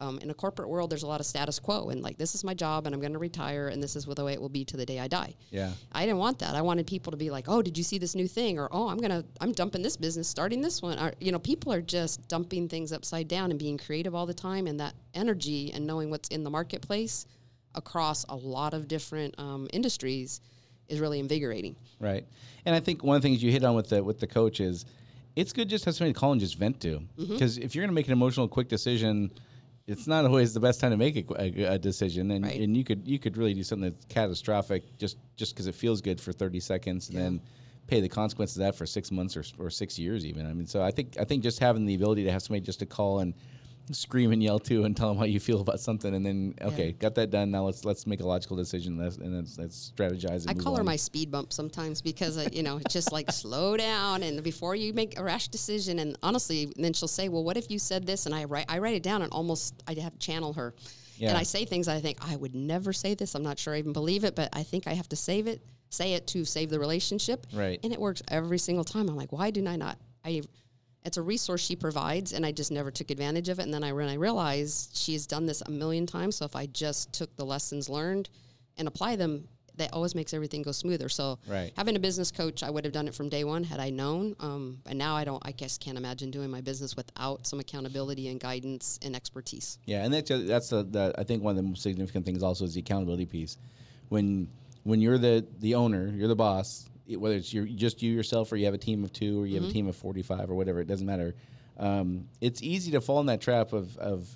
[0.00, 2.44] um, in a corporate world, there's a lot of status quo and like, this is
[2.44, 4.64] my job and I'm going to retire and this is the way it will be
[4.64, 5.34] to the day I die.
[5.50, 5.72] Yeah.
[5.92, 6.54] I didn't want that.
[6.54, 8.88] I wanted people to be like, "Oh, did you see this new thing?" or "Oh,
[8.88, 12.26] I'm gonna, I'm dumping this business, starting this one." Or, you know, people are just
[12.28, 16.10] dumping things upside down and being creative all the time, and that energy and knowing
[16.10, 17.26] what's in the marketplace
[17.74, 20.40] across a lot of different um, industries
[20.88, 21.76] is really invigorating.
[22.00, 22.26] Right.
[22.64, 24.60] And I think one of the things you hit on with the with the coach
[24.60, 24.84] is
[25.36, 26.98] it's good just to have somebody to call and just vent to.
[26.98, 27.32] Mm-hmm.
[27.32, 29.30] Because if you're going to make an emotional, quick decision,
[29.88, 32.30] it's not always the best time to make a, a, a decision.
[32.30, 32.60] And, Right.
[32.60, 36.00] and you could you could really do something that's catastrophic just just because it feels
[36.00, 37.40] good for 30 seconds, and then
[37.86, 40.46] pay the consequences of that for six months or, or six years even.
[40.46, 42.80] I mean, so I think I think just having the ability to have somebody just
[42.80, 43.34] to call and
[43.94, 46.92] scream and yell too and tell them how you feel about something, and then okay,
[46.92, 47.50] got that done.
[47.50, 48.98] Now let's let's make a logical decision.
[48.98, 50.48] Let's, and let's, let's strategize.
[50.48, 53.76] I call her my speed bump sometimes because uh, you know it's just like slow
[53.88, 55.98] down and before you make a rash decision.
[55.98, 58.78] And honestly, then she'll say, "Well, what if you said this?" And I write I
[58.78, 60.74] write it down and almost I have to channel her.
[61.18, 61.30] Yeah.
[61.30, 63.34] And I say things I think I would never say this.
[63.34, 65.60] I'm not sure I even believe it, but I think I have to save it,
[65.90, 67.46] say it to save the relationship.
[67.52, 67.80] Right.
[67.82, 69.08] And it works every single time.
[69.08, 69.98] I'm like, why did I not?
[70.24, 70.42] I
[71.04, 73.62] it's a resource she provides and I just never took advantage of it.
[73.62, 76.36] And then I when I realized she has done this a million times.
[76.36, 78.28] So if I just took the lessons learned
[78.76, 81.08] and apply them, that always makes everything go smoother.
[81.08, 81.72] So Right.
[81.76, 84.34] having a business coach, I would have done it from day one had I known.
[84.40, 85.40] Um, and now I don't.
[85.46, 89.78] I guess can't imagine doing my business without some accountability and guidance and expertise.
[89.86, 92.64] Yeah, and that's that's the, the I think one of the most significant things also
[92.64, 93.56] is the accountability piece.
[94.08, 94.48] When
[94.82, 96.86] when you're the the owner, you're the boss.
[97.16, 99.54] Whether it's your, just you yourself, or you have a team of two, or you
[99.60, 101.34] have a team of forty five, or whatever, it doesn't matter.
[101.78, 104.28] Um, it's easy to fall in that trap of of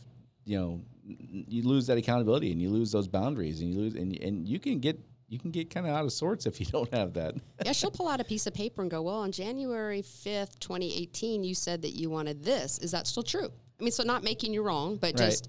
[0.45, 4.17] you know you lose that accountability and you lose those boundaries and you lose and
[4.21, 6.93] and you can get you can get kind of out of sorts if you don't
[6.95, 7.35] have that.
[7.67, 10.97] yeah, she'll pull out a piece of paper and go, "Well, on January fifth, twenty
[10.97, 12.79] eighteen, you said that you wanted this.
[12.79, 15.27] Is that still true?" I mean, so not making you wrong, but Right.
[15.31, 15.49] just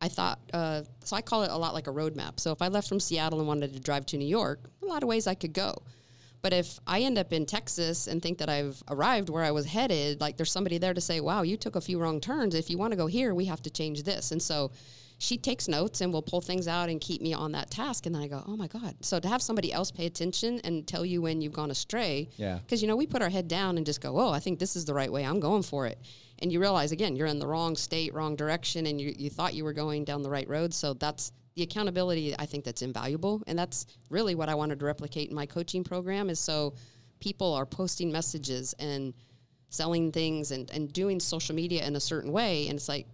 [0.00, 0.38] I thought.
[0.52, 2.38] Uh, so I call it a lot like a roadmap.
[2.38, 5.02] So if I left from Seattle and wanted to drive to New York, a lot
[5.02, 5.74] of ways I could go.
[6.42, 9.66] But if I end up in Texas and think that I've arrived where I was
[9.66, 12.54] headed, like there's somebody there to say, "Wow, you took a few wrong turns.
[12.54, 14.70] If you want to go here, we have to change this." And so
[15.18, 18.04] she takes notes and will pull things out and keep me on that task.
[18.06, 20.86] And then I go, "Oh my god!" So to have somebody else pay attention and
[20.86, 22.58] tell you when you've gone astray, Yeah.
[22.58, 24.76] because you know we put our head down and just go, "Oh, I think this
[24.76, 25.24] is the right way.
[25.24, 25.98] I'm going for it."
[26.40, 29.54] And you realize again, you're in the wrong state, wrong direction, and you you thought
[29.54, 30.74] you were going down the right road.
[30.74, 32.34] So that's the accountability.
[32.38, 35.82] I think that's invaluable, and that's really what I wanted to replicate in my coaching
[35.82, 36.30] program.
[36.30, 36.74] Is so
[37.18, 39.12] people are posting messages and
[39.70, 42.68] selling things and, and doing social media in a certain way.
[42.68, 43.06] And it's like,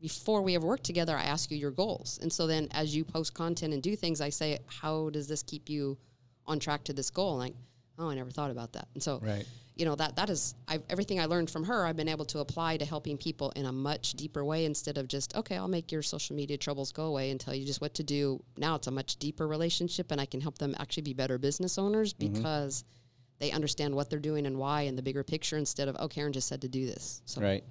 [0.00, 2.18] before we ever work together, I ask you your goals.
[2.22, 5.42] And so then as you post content and do things, I say, how does this
[5.42, 5.98] keep you
[6.46, 7.36] on track to this goal?
[7.36, 7.54] Like,
[7.98, 8.88] oh, I never thought about that.
[8.94, 9.46] And so, Right.
[9.78, 12.40] You know, that, that is, I've, everything I learned from her, I've been able to
[12.40, 15.92] apply to helping people in a much deeper way instead of just, okay, I'll make
[15.92, 18.42] your social media troubles go away and tell you just what to do.
[18.56, 21.78] Now it's a much deeper relationship and I can help them actually be better business
[21.78, 22.84] owners because
[23.38, 26.32] they understand what they're doing and why and the bigger picture instead of, oh, Karen
[26.32, 27.22] just said to do this.
[27.24, 27.62] So Right.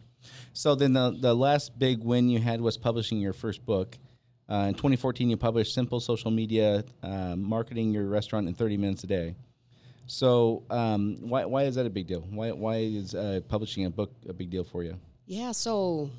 [0.54, 3.98] So then the the last big win you had was publishing your first book.
[4.50, 9.04] Uh, in 2014, you published "Simple Social Media: uh, Marketing Your Restaurant in 30 Minutes
[9.04, 9.36] a Day."
[10.08, 12.22] So um, why why is that a big deal?
[12.32, 14.98] Why why is uh, publishing a book a big deal for you?
[15.26, 15.52] Yeah.
[15.52, 16.10] So,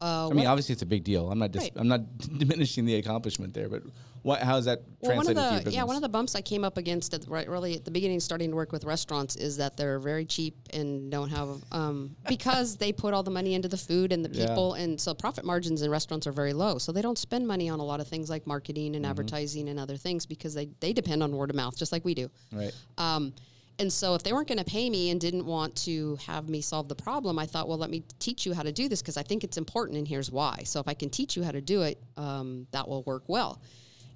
[0.00, 1.30] uh, I mean, obviously it's a big deal.
[1.30, 1.72] I'm not dis- Right.
[1.76, 2.02] I'm not
[2.38, 3.82] diminishing the accomplishment there, but
[4.26, 6.64] what how is that well, one of the yeah one of the bumps I came
[6.64, 9.76] up against at right really at the beginning, starting to work with restaurants, is that
[9.76, 13.76] they're very cheap and don't have um, because they put all the money into the
[13.76, 14.48] food and the Yeah.
[14.48, 16.78] people, and so profit margins in restaurants are very low.
[16.78, 18.96] So they don't spend money on a lot of things like marketing Mm-hmm.
[18.96, 22.04] and advertising and other things because they they depend on word of mouth just like
[22.04, 22.28] we do.
[22.52, 22.72] right.
[22.98, 23.32] Um,
[23.78, 26.60] and so if they weren't going to pay me and didn't want to have me
[26.62, 29.18] solve the problem, I thought, well, let me teach you how to do this because
[29.18, 30.62] I think it's important and here's why.
[30.64, 33.60] So if I can teach you how to do it, um, that will work well.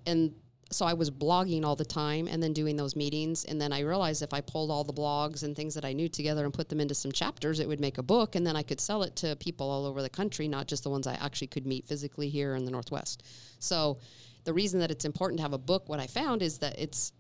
[0.07, 0.35] And
[0.73, 3.45] so I was blogging all the time and then doing those meetings.
[3.45, 6.09] And then I realized if I pulled all the blogs and things that I knew
[6.09, 8.37] together and put them into some chapters, it would make a book.
[8.37, 10.91] And then I could sell it to people all over the country, not just the
[10.91, 13.25] ones I actually could meet physically here in the Northwest.
[13.59, 13.99] So
[14.45, 17.13] the reason that it's important to have a book, what I found is that it's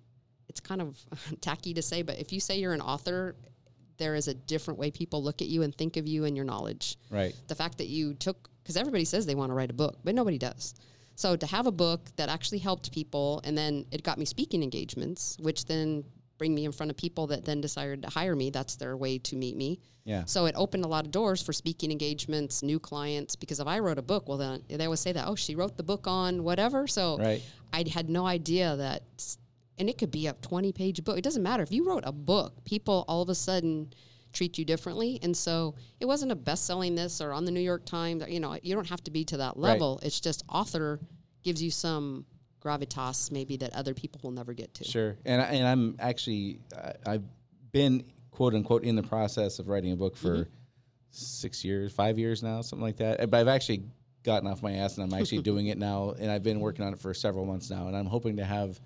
[0.48, 0.98] it's kind of
[1.40, 3.36] tacky to say, but if you say you're an author,
[3.98, 6.44] there is a different way people look at you and think of you and your
[6.44, 6.96] knowledge.
[7.10, 7.34] Right.
[7.48, 10.14] The fact that you took, because everybody says they want to write a book, but
[10.14, 10.74] nobody does.
[11.20, 14.62] So to have a book that actually helped people, and then it got me speaking
[14.62, 16.02] engagements, which then
[16.38, 18.48] bring me in front of people that then decided to hire me.
[18.48, 19.80] That's their way to meet me.
[20.04, 20.24] Yeah.
[20.24, 23.36] So it opened a lot of doors for speaking engagements, new clients.
[23.36, 25.76] Because if I wrote a book, well, then they always say that, oh, she wrote
[25.76, 26.86] the book on whatever.
[26.86, 27.42] So Right.
[27.74, 29.02] I had no idea that,
[29.76, 31.18] and it could be a 20 page book.
[31.18, 31.62] It doesn't matter.
[31.62, 33.92] If you wrote a book, people all of a sudden
[34.32, 35.18] treat you differently.
[35.22, 38.24] And so it wasn't a best selling this or on the New York Times.
[38.28, 39.72] You know, you don't have to be to that Right.
[39.72, 40.00] level.
[40.02, 41.00] It's just author
[41.42, 42.24] gives you some
[42.62, 44.84] gravitas maybe that other people will never get to.
[44.84, 47.24] Sure, and I, and I'm actually I, I've
[47.72, 50.48] been quote unquote in the process of writing a book for
[51.10, 53.30] six years, five years now, something like that.
[53.30, 53.84] But I've actually
[54.22, 56.92] gotten off my ass and I'm actually doing it now, and I've been working on
[56.92, 58.78] it for several months now, and I'm hoping to have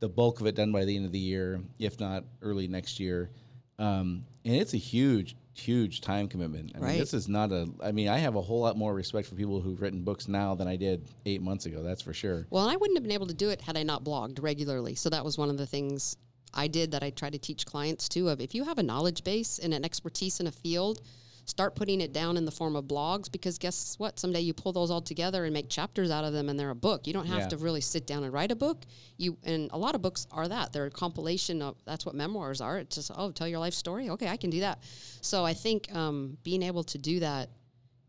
[0.00, 3.00] the bulk of it done by the end of the year, if not early next
[3.00, 3.30] year.
[3.78, 6.72] Um, and it's a huge, huge time commitment.
[6.74, 7.68] I mean, this is not a.
[7.82, 10.54] I mean, I have a whole lot more respect for people who've written books now
[10.54, 11.82] than I did eight months ago.
[11.82, 12.46] That's for sure.
[12.50, 14.94] Well, I wouldn't have been able to do it had I not blogged regularly.
[14.94, 16.16] So that was one of the things
[16.52, 19.24] I did that I try to teach clients too of if you have a knowledge
[19.24, 21.00] base and an expertise in a field,
[21.46, 24.18] start putting it down in the form of blogs because guess what?
[24.18, 26.74] Someday you pull those all together and make chapters out of them and they're a
[26.74, 27.06] book.
[27.06, 27.48] You don't have Yeah.
[27.48, 28.84] to really sit down and write a book.
[29.18, 30.72] You and a lot of books are that.
[30.72, 32.78] They're a compilation of that's what memoirs are.
[32.78, 34.10] It's just oh, tell your life story.
[34.10, 34.78] Okay, I can do that.
[35.20, 37.50] So I think um, being able to do that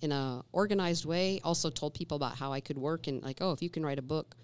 [0.01, 3.51] in a organized way also told people about how I could work and like, oh,
[3.51, 4.35] if you can write a book,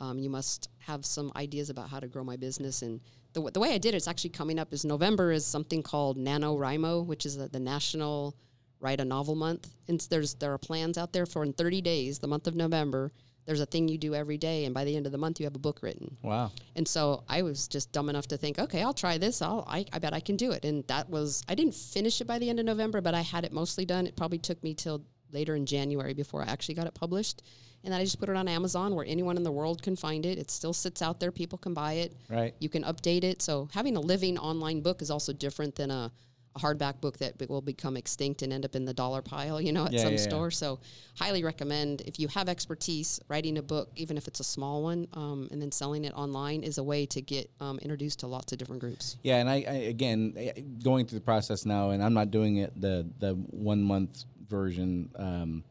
[0.00, 2.82] um, you must have some ideas about how to grow my business.
[2.82, 3.00] And
[3.32, 6.18] the, the way I did it, it's actually coming up is November is something called
[6.18, 8.36] NaNoWriMo, which is the, the National
[8.80, 9.68] Write a Novel Month.
[9.88, 13.12] And there's there are plans out there for in 30 days, the month of November.
[13.46, 15.44] There's a thing you do every day, and by the end of the month, you
[15.44, 16.16] have a book written.
[16.22, 16.52] Wow.
[16.76, 19.42] And so I was just dumb enough to think, okay, I'll try this.
[19.42, 20.64] I'll, I, I bet I can do it.
[20.64, 23.44] And that was, I didn't finish it by the end of November, but I had
[23.44, 24.06] it mostly done.
[24.06, 27.42] It probably took me till later in January before I actually got it published.
[27.82, 30.26] And then I just put it on Amazon where anyone in the world can find
[30.26, 30.38] it.
[30.38, 31.32] It still sits out there.
[31.32, 32.14] People can buy it.
[32.28, 32.54] Right.
[32.60, 33.40] You can update it.
[33.40, 36.12] So having a living online book is also different than a,
[36.56, 39.72] a hardback book that will become extinct and end up in the dollar pile, you
[39.72, 40.28] know, at Yeah, some yeah, yeah.
[40.28, 40.50] store.
[40.50, 40.78] So
[41.16, 45.06] highly recommend if you have expertise, writing a book, even if it's a small one,
[45.14, 48.52] um, and then selling it online is a way to get um, introduced to lots
[48.52, 49.16] of different groups.
[49.22, 52.56] Yeah, and I, I again eh, going through the process now, and I'm not doing
[52.56, 55.10] it the the one month version.
[55.16, 55.64] Um,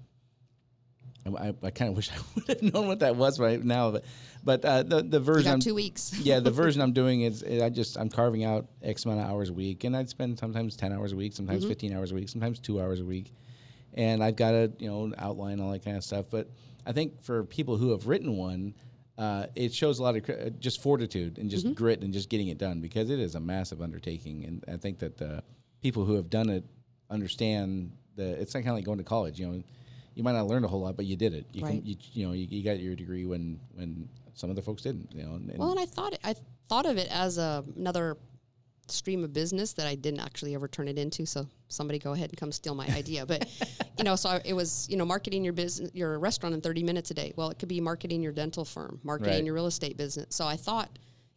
[1.37, 4.05] I, I kind of wish I would have known what that was right now, but
[4.43, 6.17] but uh, the the version two weeks.
[6.23, 9.27] yeah the version I'm doing is eh, I just I'm carving out X amount of
[9.29, 11.69] hours a week, and I'd spend sometimes ten hours a week, sometimes Mm-hmm.
[11.69, 13.33] 15 hours a week, sometimes two hours a week,
[13.93, 16.25] and I've got a you know outline all that kind of stuff.
[16.31, 16.49] But
[16.87, 18.73] I think for people who have written one.
[19.17, 21.73] Uh, it shows a lot of cr- uh, just fortitude and just Mm-hmm.
[21.73, 24.45] grit and just getting it done because it is a massive undertaking.
[24.45, 25.41] And I think that uh,
[25.81, 26.63] people who have done it
[27.09, 28.39] understand the.
[28.41, 29.39] It's not kind of like going to college.
[29.39, 29.63] You know,
[30.15, 31.45] you might not learn a whole lot, but you did it.
[31.53, 31.81] You Right.
[31.81, 35.09] can, you, you know, you, you got your degree when when some other folks didn't.
[35.13, 36.35] You know, and, Well, and I thought I
[36.67, 38.17] thought of it as a, another
[38.87, 41.25] stream of business that I didn't actually ever turn it into.
[41.25, 43.25] So somebody go ahead and come steal my idea.
[43.25, 43.47] But
[43.97, 46.83] you know, so I, it was you know marketing your business, your restaurant in thirty
[46.83, 47.33] minutes a day.
[47.35, 49.45] Well, it could be marketing your dental firm, marketing Right.
[49.45, 50.27] your real estate business.
[50.35, 50.89] So I thought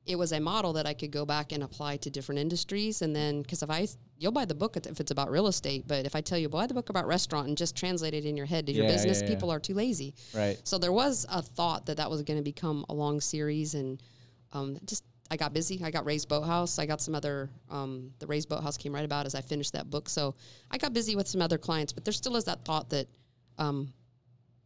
[0.05, 3.03] it was a model that I could go back and apply to different industries.
[3.03, 3.87] And then because if I
[4.19, 6.67] you'll buy the book if it's about real estate, but if I tell you buy
[6.67, 8.97] the book about restaurant and just translate it in your head to your Yeah, yeah,
[8.97, 9.29] business, yeah.
[9.29, 10.15] people are too lazy.
[10.35, 10.61] right.
[10.65, 14.03] So there was a thought that that was going to become a long series, and
[14.53, 15.81] um, just I got busy.
[15.83, 16.79] I got Ray's Boathouse.
[16.79, 17.49] I got some other.
[17.71, 20.09] Um, the Ray's Boathouse came right about as I finished that book.
[20.09, 20.35] So
[20.71, 23.07] I got busy with some other clients, but there still is that thought that
[23.59, 23.93] um,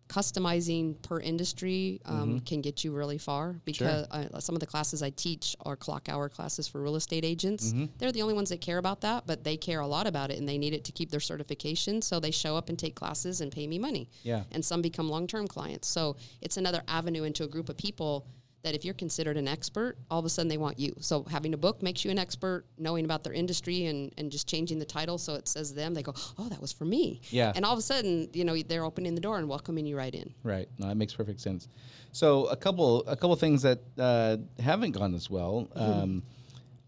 [0.08, 5.02] customizing per industry um, can get you really far because uh, some of the classes
[5.02, 7.74] I teach are clock hour classes for real estate agents.
[7.98, 10.38] They're the only ones that care about that, but they care a lot about it
[10.38, 12.00] and they need it to keep their certification.
[12.02, 14.44] So they show up and take classes and pay me money Yeah.
[14.52, 15.88] and some become long-term clients.
[15.88, 18.26] So it's another avenue into a group of people
[18.66, 20.92] that if you're considered an expert, all of a sudden they want you.
[20.98, 24.48] So having a book makes you an expert, knowing about their industry and, and just
[24.48, 27.20] changing the title so it says them, they go, oh, that was for me.
[27.30, 27.52] Yeah.
[27.54, 30.12] And all of a sudden, you know, they're opening the door and welcoming you right
[30.12, 30.34] in.
[30.42, 30.68] Right.
[30.78, 31.68] No, that makes perfect sense.
[32.10, 35.68] So a couple a couple things that uh, haven't gone as well.
[35.76, 36.24] Um,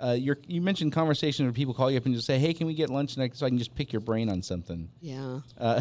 [0.01, 2.67] uh, you're, you mentioned conversations where people call you up and just say, "Hey, can
[2.67, 4.89] we get lunch next?" So I can just pick your brain on something.
[5.01, 5.41] Yeah.
[5.59, 5.81] Uh,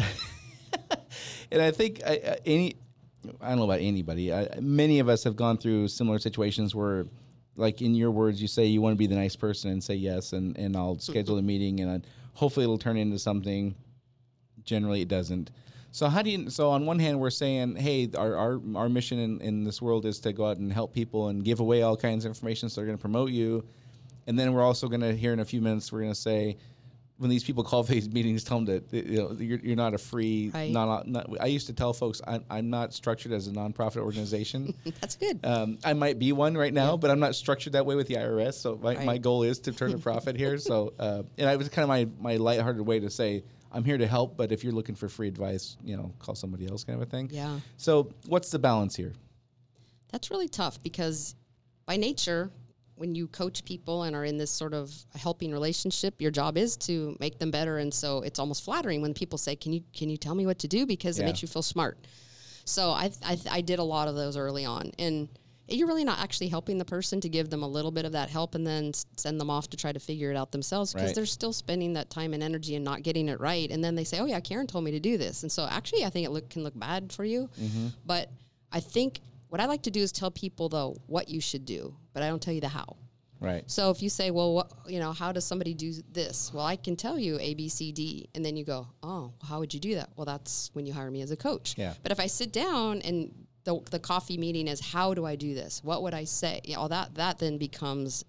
[1.50, 2.76] and I think I, I- any,
[3.40, 4.32] I don't know about anybody.
[4.32, 7.06] I, many of us have gone through similar situations where,
[7.56, 9.94] like in your words, you say you want to be the nice person and say
[9.94, 12.00] yes, and and I'll schedule a meeting and i
[12.34, 13.74] hopefully it'll turn into something.
[14.64, 15.50] Generally, it doesn't.
[15.90, 16.50] So how do you?
[16.50, 20.06] So on one hand, we're saying, hey, our our, our mission in, in this world
[20.06, 22.68] is to go out and help people and give away all kinds of information.
[22.68, 23.64] So they're going to promote you,
[24.26, 26.56] and then we're also going to here in a few minutes we're going to say,
[27.18, 29.92] when these people call for these meetings, tell them that you know you're, you're not
[29.92, 30.50] a free.
[30.54, 30.70] Right.
[30.70, 31.26] Not, not.
[31.40, 34.72] I used to tell folks I'm, I'm not structured as a nonprofit organization.
[35.00, 35.40] That's good.
[35.44, 38.14] Um, I might be one right now, but I'm not structured that way with the
[38.14, 38.54] IRS.
[38.54, 39.04] So my, Right.
[39.04, 40.58] my goal is to turn a profit here.
[40.58, 43.98] So uh, and I was kind of my my lighthearted way to say I'm here
[43.98, 47.02] to help, but if you're looking for free advice, you know, call somebody else, kind
[47.02, 47.28] of a thing.
[47.32, 47.58] Yeah.
[47.76, 49.12] So what's the balance here?
[50.10, 51.34] That's really tough because
[51.84, 52.50] by nature,
[52.98, 56.76] when you coach people and are in this sort of helping relationship, your job is
[56.78, 57.78] to make them better.
[57.78, 60.58] And so it's almost flattering when people say, "Can you can you tell me what
[60.60, 61.98] to do?" Because it makes you feel smart.
[62.64, 65.28] So I, I I did a lot of those early on, and
[65.70, 68.30] you're really not actually helping the person to give them a little bit of that
[68.30, 71.14] help and then send them off to try to figure it out themselves because Right.
[71.14, 73.70] they're still spending that time and energy and not getting it right.
[73.70, 76.04] And then they say, "Oh yeah, Karen told me to do this," and so actually
[76.04, 77.48] I think it look, can look bad for you.
[77.60, 77.88] Mm-hmm.
[78.06, 78.30] But
[78.72, 81.94] I think what I like to do is tell people though what you should do,
[82.12, 82.96] but I don't tell you the how.
[83.40, 83.62] Right.
[83.70, 86.50] So if you say, well, what, you know, how does somebody do this?
[86.52, 89.60] Well, I can tell you A, B, C, D, and then you go, oh, how
[89.60, 90.10] would you do that?
[90.16, 91.74] Well, that's when you hire me as a coach.
[91.78, 91.94] Yeah.
[92.02, 93.32] But if I sit down and
[93.62, 95.82] the, the coffee meeting is, how do I do this?
[95.84, 96.60] What would I say?
[96.64, 98.24] You know, that that then becomes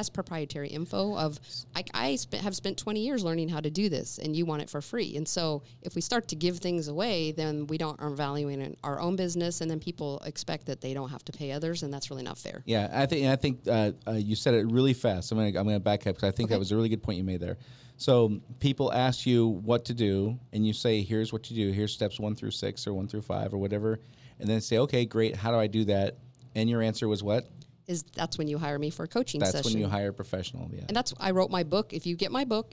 [0.00, 1.38] that's proprietary info of
[1.76, 4.70] I, I have spent 20 years learning how to do this and you want it
[4.70, 8.08] for free and so if we start to give things away then we don't are
[8.08, 11.82] valuing our own business and then people expect that they don't have to pay others
[11.82, 14.70] and that's really not fair Yeah, I think I think uh, uh, you said it
[14.70, 15.30] really fast.
[15.32, 17.18] I'm gonna I'm gonna back up because I think that was a really good point
[17.18, 17.58] you made there.
[17.98, 21.72] So people ask you what to do, and you say, "Here's what you do.
[21.72, 24.00] Here's steps one through six, or one through five, or whatever,"
[24.38, 25.36] and then say, "Okay, great.
[25.36, 26.16] How do I do that?"
[26.54, 27.48] And your answer was what?
[27.90, 30.12] Is that's when you hire me for a coaching That's session when you hire a
[30.12, 30.70] professional.
[30.72, 30.84] Yeah.
[30.86, 31.92] And that's I wrote my book.
[31.92, 32.72] If you get my book,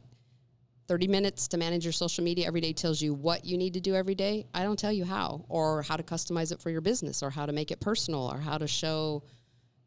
[0.88, 3.82] 30 minutes to manage your social media every day tells you what you need to
[3.82, 4.46] do every day.
[4.54, 7.46] I don't tell you how or how to customize it for your business or how
[7.48, 9.24] to make it personal or how to show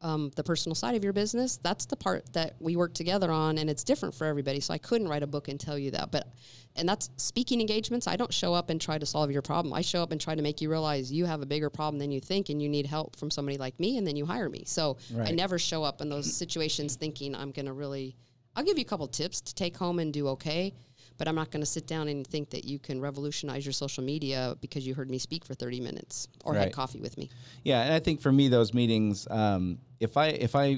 [0.03, 1.59] um, the personal side of your business.
[1.63, 4.61] That's the part that we work together on, and it's different for everybody.
[4.61, 6.11] So I couldn't write a book and tell you that.
[6.11, 6.29] But
[6.77, 8.07] and that's speaking engagements.
[8.07, 9.75] I don't show up and try to solve your problem.
[9.75, 12.11] I show up and try to make you realize you have a bigger problem than
[12.11, 14.65] you think, and you need help from somebody like me, and then you hire me.
[14.67, 14.97] So
[15.29, 18.17] I never show up in those situations thinking I'm going to really.
[18.57, 20.75] I'll give you a couple tips to take home and do okay,
[21.21, 24.03] but I'm not going to sit down and think that you can revolutionize your social
[24.03, 26.61] media because you heard me speak for 30 minutes or Right.
[26.63, 27.29] had coffee with me.
[27.63, 30.77] Yeah, and I think for me, those meetings, um, if I if I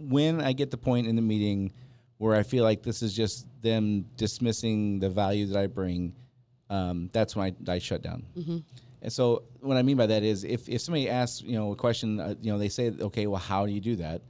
[0.00, 1.70] when I- get the point in the meeting
[2.18, 6.12] where I feel like this is just them dismissing the value that I bring,
[6.70, 8.24] um, that's when I, I shut down.
[9.00, 11.76] And so what I mean by that is if, if somebody asks you know a
[11.76, 14.22] question, uh, you know they say, okay, well, how do you do that?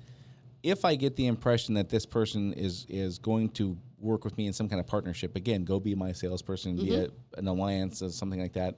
[0.63, 4.47] If I get the impression that this person is is going to work with me
[4.47, 8.11] in some kind of partnership, again, go be my salesperson, be a, an alliance or
[8.11, 8.77] something like that.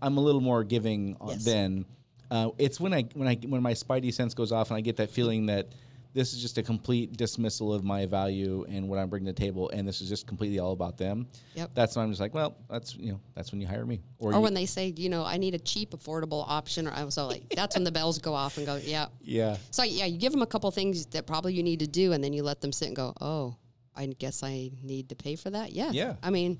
[0.00, 1.44] I'm a little more giving on Yes.
[1.44, 1.84] then.
[2.30, 4.96] Uh, it's when I when I when my spidey sense goes off and I get
[4.98, 5.68] that feeling that
[6.14, 9.38] this is just a complete dismissal of my value and what I'm bringing to the
[9.40, 11.26] table, and this is just completely all about them.
[11.54, 11.70] Yep.
[11.74, 14.32] That's when I'm just like, well, that's you know, that's when you hire me, Or
[14.32, 17.16] you- when they say, you know, I need a cheap, affordable option, or I was
[17.18, 19.06] all like, that's when the bells go off and go, yeah.
[19.22, 22.12] yeah, So yeah, you give them a couple things that probably you need to do,
[22.12, 23.56] and then you let them sit and go, oh,
[23.98, 25.72] I guess I need to pay for that.
[25.72, 25.90] Yeah.
[25.92, 26.14] Yeah.
[26.22, 26.58] I mean,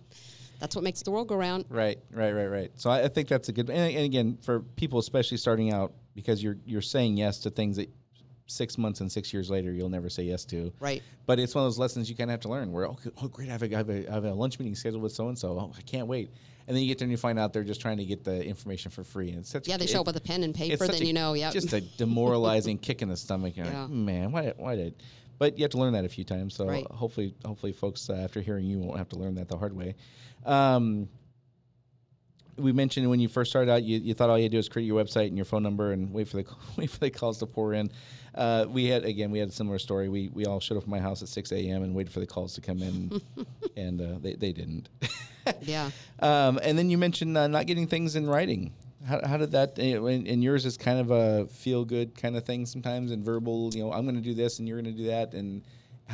[0.60, 1.64] that's what makes the world go round.
[1.68, 2.70] Right, right, right, right.
[2.74, 3.70] So I, I think that's a good.
[3.70, 7.76] And, and again, for people especially starting out, because you're you're saying yes to things
[7.76, 7.88] that
[8.48, 10.72] six months and six years later you'll never say yes to.
[10.80, 11.02] Right.
[11.26, 12.72] But it's one of those lessons you kind of have to learn.
[12.72, 14.74] Where oh, oh great, I have a, I have a, I have a lunch meeting
[14.74, 15.50] scheduled with so and so.
[15.50, 16.30] Oh, I can't wait.
[16.66, 18.44] And then you get there and you find out they're just trying to get the
[18.44, 19.30] information for free.
[19.30, 21.14] And it's such Yeah, they show up with a pen and paper, then a- you
[21.14, 21.50] know, yeah.
[21.50, 23.56] just a demoralizing kick in the stomach.
[23.56, 23.82] You're Yeah.
[23.82, 24.94] like, man, why, why did?
[25.38, 26.54] But you have to learn that a few times.
[26.54, 26.86] So Right.
[26.90, 29.94] hopefully, hopefully, folks uh, after hearing you won't have to learn that the hard way.
[30.44, 31.08] Um,
[32.56, 34.58] we mentioned when you first started out, you, you thought all you had to do
[34.58, 36.46] was create your website and your phone number and wait for the
[36.76, 37.90] wait for the calls to pour in.
[38.34, 40.08] Uh, we had again, we had a similar story.
[40.08, 41.82] We we all showed up at my house at six a.m.
[41.82, 43.20] and waited for the calls to come in,
[43.76, 44.88] and uh, they they didn't.
[45.62, 45.90] yeah.
[46.18, 48.72] Um, and then you mentioned uh, not getting things in writing.
[49.06, 49.78] How, how did that?
[49.78, 53.24] uh, And and yours is kind of a feel good kind of thing sometimes, and
[53.24, 53.70] verbal.
[53.74, 55.62] You know, I'm going to do this, and you're going to do that, and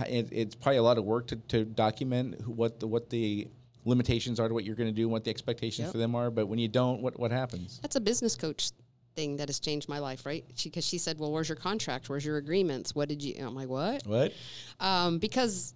[0.06, 3.48] it, it's probably a lot of work to, to document what the what the
[3.86, 5.92] limitations are to what you're going to do, and what the expectations Yep.
[5.92, 6.30] for them are.
[6.30, 7.78] But when you don't, what what happens?
[7.82, 8.70] That's a business coach
[9.16, 10.44] thing that has changed my life, right?
[10.62, 12.08] Because she, said, "Well, where's your contract?
[12.08, 12.94] Where's your agreements?
[12.94, 14.32] What did you?" I'm like, "What?" What?
[14.80, 15.74] Um, because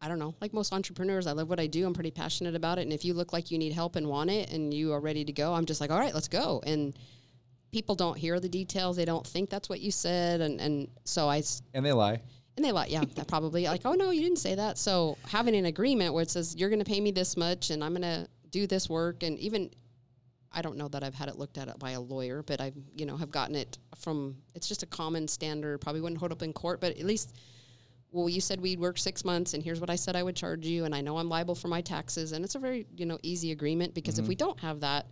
[0.00, 1.86] I don't know, like most entrepreneurs, I love what I do.
[1.86, 4.30] I'm pretty passionate about it, and if you look like you need help and want
[4.30, 6.96] it, and you are ready to go, I'm just like, "All right, let's go." And
[7.72, 11.28] people don't hear the details; they don't think that's what you said, and and so
[11.28, 11.42] I.
[11.74, 12.20] And they lie.
[12.56, 12.86] and they lie.
[12.86, 14.78] yeah, that probably like, oh no, you didn't say that.
[14.78, 17.82] So having an agreement where it says you're going to pay me this much and
[17.82, 19.70] I'm going to do this work, and even
[20.52, 23.06] I don't know that I've had it looked at by a lawyer, but I've you
[23.06, 24.36] know have gotten it from.
[24.54, 25.80] It's just a common standard.
[25.80, 27.36] Probably wouldn't hold up in court, but at least
[28.12, 30.66] well, you said we'd work six months, and here's what I said I would charge
[30.66, 33.18] you, and I know I'm liable for my taxes, and it's a very you know
[33.22, 34.30] easy agreement because if mm-hmm.
[34.30, 35.06] we don't have that,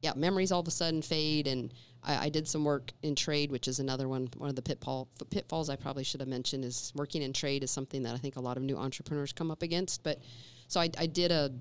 [0.00, 1.46] yeah, memories all of a sudden fade.
[1.46, 4.28] And I, I did some work in trade, which is another one.
[4.36, 7.70] One of the pitfall pitfalls I probably should have mentioned is working in trade is
[7.70, 10.02] something that I think a lot of new entrepreneurs come up against.
[10.02, 10.20] But
[10.68, 11.52] so I, I did a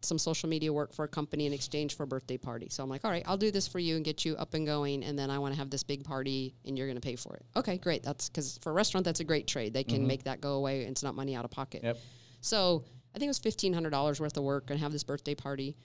[0.00, 2.68] some social media work for a company in exchange for a birthday party.
[2.70, 4.64] So I'm like, all right, I'll do this for you and get you up and
[4.64, 7.16] going, and then I want to have this big party, and you're going to pay
[7.16, 7.44] for it.
[7.56, 8.02] Okay, great.
[8.02, 9.74] That's because for a restaurant, that's a great trade.
[9.74, 10.82] They can make that go away.
[10.82, 11.82] And it's not money out of pocket.
[11.82, 11.98] Yep.
[12.40, 12.84] So
[13.14, 15.76] I think it was fifteen hundred dollars worth of work and have this birthday party.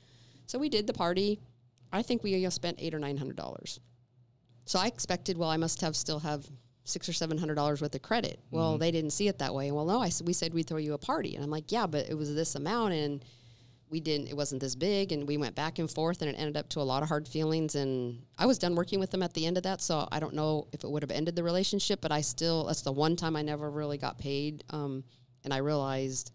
[0.45, 1.39] So we did the party.
[1.91, 3.79] I think we uh, spent eight or nine hundred dollars.
[4.65, 6.45] So I expected, well, I must have still have
[6.85, 8.39] six or seven hundred dollars worth of credit.
[8.51, 9.71] Well, they didn't see it that way.
[9.71, 12.09] Well, no, I we said we'd throw you a party, and I'm like, yeah, but
[12.09, 13.25] it was this amount, and
[13.93, 14.27] we didn't.
[14.27, 16.79] It wasn't this big, and we went back and forth, and it ended up to
[16.81, 17.75] a lot of hard feelings.
[17.75, 20.33] And I was done working with them at the end of that, so I don't
[20.33, 23.35] know if it would have ended the relationship, but I still that's the one time
[23.35, 25.03] I never really got paid, um,
[25.45, 26.31] and I realized.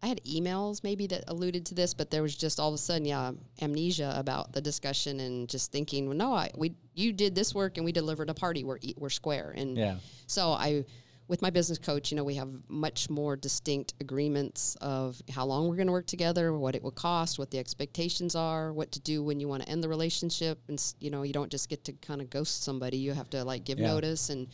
[0.00, 2.78] I had emails maybe that alluded to this, but there was just all of a
[2.78, 7.34] sudden, yeah, amnesia about the discussion and just thinking, well, no, I we you did
[7.34, 8.62] this work and we delivered a party.
[8.62, 9.96] We're we're square, and Yeah.
[10.28, 10.84] so I,
[11.28, 15.68] with my business coach, you know, we have much more distinct agreements of how long
[15.68, 19.00] we're going to work together, what it will cost, what the expectations are, what to
[19.00, 21.84] do when you want to end the relationship, and you know, you don't just get
[21.84, 22.96] to kind of ghost somebody.
[22.96, 23.88] You have to like give Yeah.
[23.88, 24.48] notice and.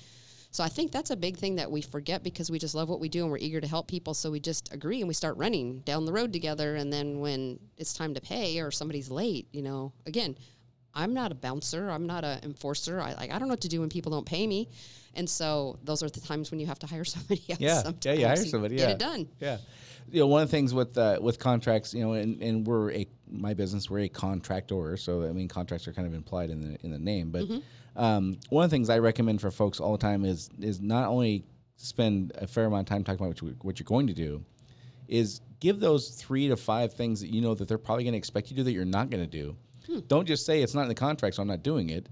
[0.51, 3.01] So I think that's a big thing that we forget because we just love what
[3.01, 4.15] we do and we're eager to help people.
[4.15, 6.77] So we just agree and we start running down the road together.
[6.77, 10.37] And then when it's time to pay or somebody's late, you know, again,
[10.95, 11.91] I'm not a bouncer.
[11.91, 13.01] I'm not an enforcer.
[13.01, 14.69] I like I don't know what to do when people don't pay me,
[15.15, 17.61] and so those are the times when you have to hire somebody else.
[17.61, 18.95] Yeah, yeah, you hire somebody, Get yeah.
[18.95, 19.29] it done.
[19.41, 19.59] Yeah,
[20.11, 22.93] you know, one of the things with uh, with contracts, you know, and, and we're
[22.93, 26.61] a my business, we're a contractor, so I mean, contracts are kind of implied in
[26.61, 27.31] the in the name.
[27.31, 27.47] But
[27.97, 31.09] um, one of the things I recommend for folks all the time is is not
[31.09, 31.45] only
[31.77, 34.45] spend a fair amount of time talking about what, you, what you're going to do,
[35.09, 38.19] is give those three to five things that you know that they're probably going to
[38.19, 39.57] expect you to do that you're not going to do.
[40.09, 42.09] Don't just say it's not in the contract, so I'm not doing it.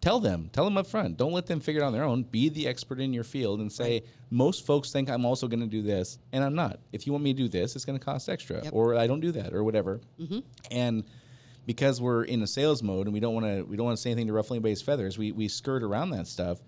[0.00, 1.16] Tell them, tell them up front.
[1.16, 2.24] Don't let them figure it out on their own.
[2.24, 5.66] Be the expert in your field and say, most folks think I'm also going to
[5.66, 6.80] do this, and I'm not.
[6.90, 8.72] If you want me to do this, it's going to cost extra, Yep.
[8.74, 10.00] or I don't do that, or whatever.
[10.20, 10.40] Mm-hmm.
[10.72, 11.04] And
[11.66, 14.02] because we're in a sales mode and we don't want to, we don't want to
[14.02, 15.16] say anything to ruffle anybody's feathers.
[15.16, 16.58] We we skirt around that stuff.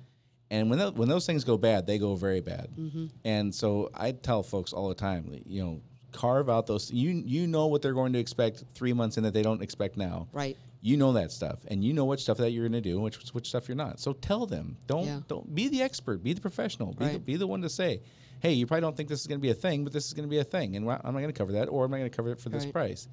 [0.52, 2.68] And when when those things go bad, they go very bad.
[2.78, 3.07] Mm-hmm.
[3.24, 5.80] And so I tell folks all the time, that, you know,
[6.15, 6.91] carve out those.
[6.91, 9.97] You you know what they're going to expect three months in that they don't expect
[9.99, 10.29] now.
[10.33, 10.57] Right.
[10.81, 13.05] You know that stuff, and you know what stuff that you're going to do, and
[13.05, 14.01] which which stuff you're not.
[14.01, 14.77] So tell them.
[14.87, 15.21] Don't Yeah.
[15.29, 16.23] don't be the expert.
[16.23, 16.93] Be the professional.
[16.93, 18.01] Be, the, be the one to say,
[18.41, 20.12] hey, you probably don't think this is going to be a thing, but this is
[20.12, 21.99] going to be a thing, and I'm not going to cover that, or I'm not
[21.99, 22.73] going to cover it for this Right.
[22.73, 23.09] price.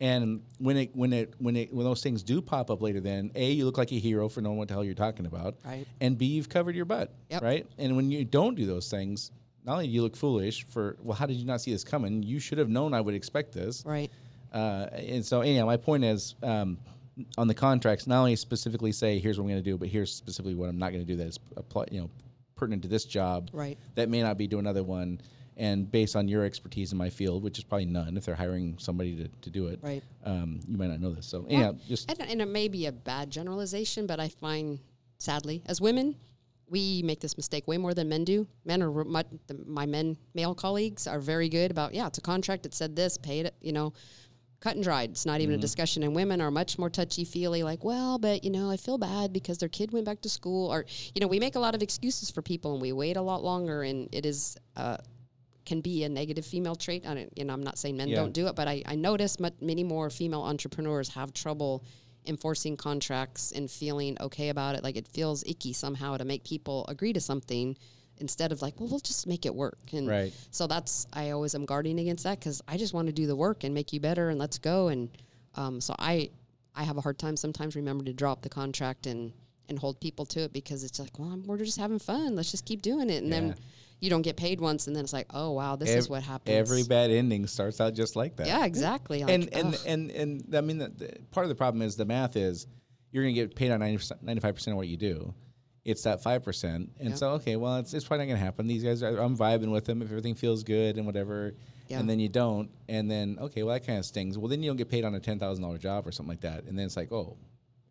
[0.00, 3.32] And when it when it when it when those things do pop up later, then
[3.34, 5.86] a you look like a hero for knowing what the hell you're talking about, Right.
[6.00, 7.42] and b you've covered your butt, Yep.
[7.42, 7.66] right?
[7.78, 9.32] And when you don't do those things,
[9.68, 12.22] not only do you look foolish for well, how did you not see this coming?
[12.22, 14.10] You should have known I would expect this, Right.
[14.52, 16.78] uh, and so anyhow, my point is um,
[17.36, 20.12] on the contracts, not only specifically say here's what I'm going to do, but here's
[20.12, 22.10] specifically what I'm not going to do that is apply, you know,
[22.56, 23.50] pertinent to this job.
[23.52, 23.76] Right.
[23.94, 25.20] That may not be to another one,
[25.58, 28.78] and based on your expertise in my field, which is probably none, if they're hiring
[28.78, 30.02] somebody to, to do it, Right.
[30.24, 31.26] Um, you might not know this.
[31.26, 34.78] So anyhow, just And, and it may be a bad generalization, but I find,
[35.18, 36.16] sadly, as women,
[36.70, 38.46] we make this mistake way more than men do.
[38.64, 42.66] Men are the, my men, male colleagues are very good about, yeah, it's a contract.
[42.66, 43.92] It said this, paid it, you know,
[44.60, 45.10] cut and dried.
[45.10, 46.02] It's not even a discussion.
[46.02, 49.32] And women are much more touchy feely, like, well, but, you know, I feel bad
[49.32, 50.72] because their kid went back to school.
[50.72, 53.22] Or, you know, we make a lot of excuses for people and we wait a
[53.22, 53.82] lot longer.
[53.82, 54.98] And it is, uh,
[55.64, 57.06] can be a negative female trait.
[57.06, 58.16] I you know, I'm not saying men Yeah.
[58.16, 61.84] don't do it, but I, I notice many more female entrepreneurs have trouble
[62.28, 64.84] enforcing contracts and feeling okay about it.
[64.84, 67.76] Like it feels icky somehow to make people agree to something
[68.18, 69.78] instead of like, well, we'll just make it work.
[69.92, 70.32] And Right.
[70.50, 73.36] so that's, I always am guarding against that because I just want to do the
[73.36, 74.88] work and make you better and let's go.
[74.88, 75.08] And
[75.54, 76.30] um, so I,
[76.74, 79.32] I have a hard time sometimes remember to drop the contract and,
[79.68, 82.36] and hold people to it because it's like, well, I'm, we're just having fun.
[82.36, 83.22] Let's just keep doing it.
[83.22, 83.40] And Yeah.
[83.40, 83.54] then
[84.00, 84.86] you don't get paid once.
[84.86, 86.56] And then it's like, oh, wow, this is what happens.
[86.56, 88.46] Every bad ending starts out just like that.
[88.46, 89.24] Yeah, exactly.
[89.24, 89.80] Like, and and, ugh.
[89.86, 92.66] and and I mean, the, the, part of the problem is the math is
[93.10, 95.34] you're going to get paid on 95 percent of what you do.
[95.84, 97.18] It's that five percent, and Yep.
[97.18, 98.66] so okay, well, it's, it's probably not going to happen.
[98.66, 101.54] These guys, are, I'm vibing with them if everything feels good and whatever,
[101.88, 101.98] Yeah.
[101.98, 104.36] and then you don't, and then okay, well, that kind of stings.
[104.36, 106.42] Well, then you don't get paid on a ten thousand dollar job or something like
[106.42, 107.38] that, and then it's like, oh,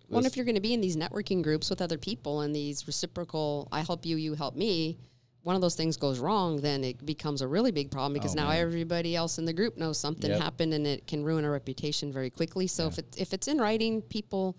[0.09, 2.85] Well, if you're going to be in these networking groups with other people and these
[2.85, 4.99] reciprocal, I help you, you help me,
[5.47, 8.41] one of those things goes wrong, then it becomes a really big problem because Oh,
[8.41, 8.59] now man.
[8.59, 10.41] everybody else in the group knows something Yep.
[10.41, 12.67] happened and it can ruin a reputation very quickly.
[12.67, 14.57] So if it if it's in writing, people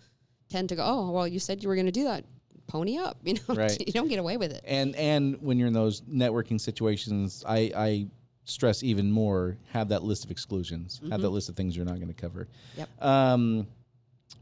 [0.49, 2.25] tend to go, oh, well, you said you were going to do that.
[2.69, 3.17] pony up.
[3.25, 3.79] You know, Right.
[3.87, 4.63] you don't get away with it.
[4.67, 7.59] And and when you're in those networking situations, I,
[7.89, 8.07] I
[8.45, 11.97] stress even more have that list of exclusions, have that list of things you're not
[12.03, 12.43] going to cover.
[12.47, 12.79] Mm-hmm.
[12.81, 12.89] Yep.
[13.03, 13.67] Um,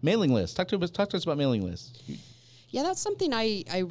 [0.03, 0.57] mailing list.
[0.57, 0.90] Talk to us.
[0.90, 1.92] Talk to us about mailing lists.
[2.70, 3.84] Yeah, that's something I, I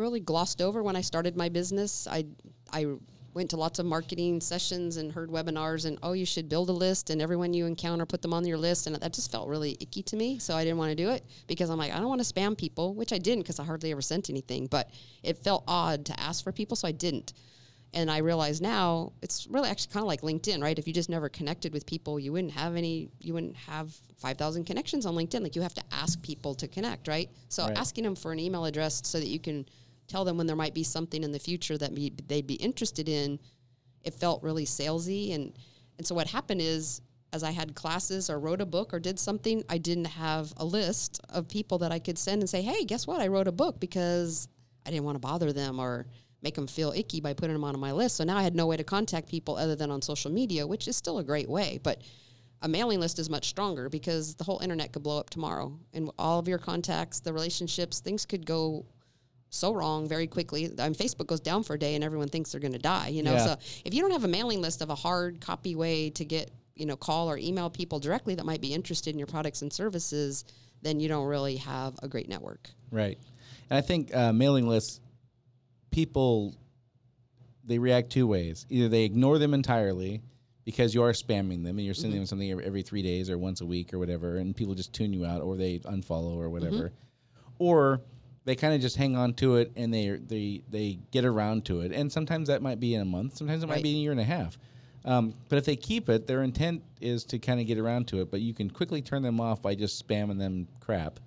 [0.00, 2.06] really glossed over when I started my business.
[2.06, 2.26] I
[2.72, 2.86] I
[3.32, 6.72] went to lots of marketing sessions and heard webinars and oh you should build a
[6.72, 9.76] list and everyone you encounter put them on your list and that just felt really
[9.78, 12.08] icky to me so I didn't want to do it because I'm like I don't
[12.08, 14.90] want to spam people which I didn't because I hardly ever sent anything but
[15.22, 17.32] it felt odd to ask for people so I didn't
[17.92, 20.78] and I realize now it's really actually kind of like LinkedIn, right?
[20.78, 24.64] If you just never connected with people, you wouldn't have any, you wouldn't have 5,000
[24.64, 25.42] connections on LinkedIn.
[25.42, 27.28] Like you have to ask people to connect, right?
[27.48, 27.76] So Right.
[27.76, 29.66] asking them for an email address so that you can
[30.10, 33.08] tell them when there might be something in the future that be, they'd be interested
[33.08, 33.38] in,
[34.02, 35.34] it felt really salesy.
[35.34, 35.52] And,
[35.98, 37.00] and so what happened is,
[37.32, 40.64] as I had classes or wrote a book or did something, I didn't have a
[40.64, 43.20] list of people that I could send and say, hey, guess what?
[43.20, 44.48] I wrote a book because
[44.84, 46.06] I didn't want to bother them or
[46.42, 48.16] make them feel icky by putting them on my list.
[48.16, 50.88] So now I had no way to contact people other than on social media, which
[50.88, 51.78] is still a great way.
[51.82, 52.02] But
[52.62, 56.10] a mailing list is much stronger because the whole internet could blow up tomorrow and
[56.18, 58.84] all of your contacts, the relationships, things could go
[59.50, 60.66] so wrong very quickly.
[60.78, 63.08] I mean, Facebook goes down for a day and everyone thinks they're going to die,
[63.08, 63.32] you know?
[63.32, 63.46] Yeah.
[63.46, 66.50] So if you don't have a mailing list of a hard copy way to get,
[66.76, 69.72] you know, call or email people directly that might be interested in your products and
[69.72, 70.44] services,
[70.82, 72.70] then you don't really have a great network.
[72.90, 73.18] Right.
[73.68, 75.00] And I think uh, mailing lists,
[75.90, 76.54] people,
[77.64, 78.66] they react two ways.
[78.70, 80.22] Either they ignore them entirely
[80.64, 83.36] because you are spamming them and you're sending them something every, every three days or
[83.36, 86.48] once a week or whatever, and people just tune you out or they unfollow or
[86.50, 86.92] whatever.
[87.58, 88.00] Or
[88.44, 91.80] they kind of just hang on to it and they they they get around to
[91.80, 91.92] it.
[91.92, 93.36] And sometimes that might be in a month.
[93.36, 93.82] Sometimes it might Right.
[93.84, 94.58] be a year and a half.
[95.04, 98.20] Um, but if they keep it, their intent is to kind of get around to
[98.20, 98.30] it.
[98.30, 101.20] But you can quickly turn them off by just spamming them crap.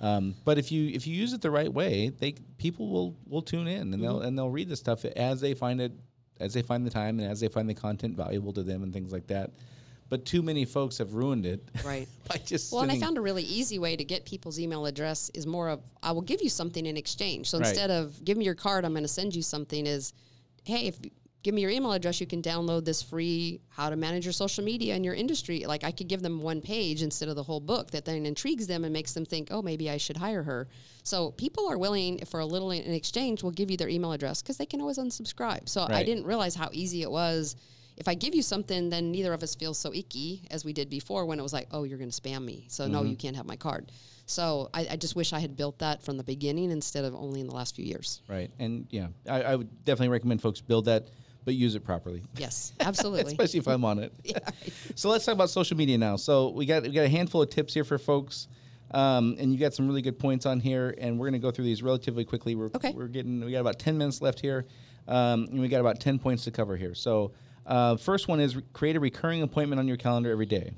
[0.00, 3.42] Um, but if you if you use it the right way, they people will will
[3.42, 5.92] tune in and they'll and they'll read the stuff as they find it,
[6.40, 8.92] as they find the time and as they find the content valuable to them and
[8.92, 9.50] things like that.
[10.08, 12.08] But too many folks have ruined it Right.
[12.28, 15.30] by just Well, and I found a really easy way to get people's email address
[15.34, 17.50] is more of I will give you something in exchange.
[17.50, 17.68] So Right.
[17.68, 19.86] instead of give me your card, I'm going to send you something.
[19.86, 20.12] Is
[20.64, 20.98] hey, if
[21.42, 24.64] give me your email address, you can download this free how to manage your social
[24.64, 25.64] media in your industry.
[25.66, 28.66] Like I could give them one page instead of the whole book that then intrigues
[28.66, 30.68] them and makes them think, oh, maybe I should hire her.
[31.02, 34.42] So people are willing for a little in exchange will give you their email address
[34.42, 35.68] because they can always unsubscribe.
[35.68, 37.56] So I didn't realize how easy it was.
[37.96, 40.90] If I give you something, then neither of us feels so icky as we did
[40.90, 42.64] before when it was like, oh, you're going to spam me.
[42.68, 43.92] So no, you can't have my card.
[44.26, 47.40] So I, I just wish I had built that from the beginning instead of only
[47.40, 48.22] in the last few years.
[48.28, 48.50] right.
[48.58, 51.08] And yeah, I, I would definitely recommend folks build that,
[51.44, 52.22] but use it properly.
[52.38, 53.32] Yes, absolutely.
[53.32, 54.12] especially if I'm on it.
[54.24, 54.38] Yeah.
[54.94, 56.16] so let's talk about social media now.
[56.16, 58.48] So we got we got a handful of tips here for folks,
[58.92, 61.50] um, and you got some really good points on here, and we're going to go
[61.50, 62.54] through these relatively quickly.
[62.54, 62.92] We're Okay.
[62.92, 64.64] we're getting we got about ten minutes left here,
[65.06, 66.94] um, and we got about ten points to cover here.
[66.94, 67.32] So
[67.66, 70.72] uh, first one is re- create a recurring appointment on your calendar every day.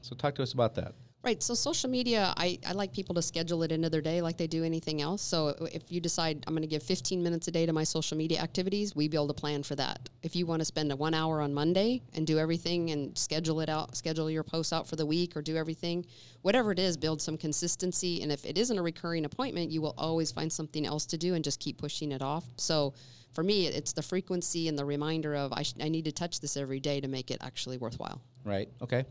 [0.00, 0.94] So talk to us about that.
[1.24, 1.40] Right.
[1.40, 4.48] So social media, I, I like people to schedule it into their day like they
[4.48, 5.22] do anything else.
[5.22, 8.18] So if you decide I'm going to give 15 minutes a day to my social
[8.18, 10.08] media activities, we build a plan for that.
[10.24, 13.60] If you want to spend a one hour on Monday and do everything and schedule
[13.60, 16.04] it out, schedule your posts out for the week or do everything,
[16.42, 18.20] whatever it is, build some consistency.
[18.22, 21.34] And if it isn't a recurring appointment, you will always find something else to do
[21.34, 22.42] and just keep pushing it off.
[22.56, 22.94] So
[23.32, 26.40] for me, it's the frequency and the reminder of I, sh- I need to touch
[26.40, 28.20] this every day to make it actually worthwhile.
[28.44, 28.68] Right.
[28.82, 29.04] Okay.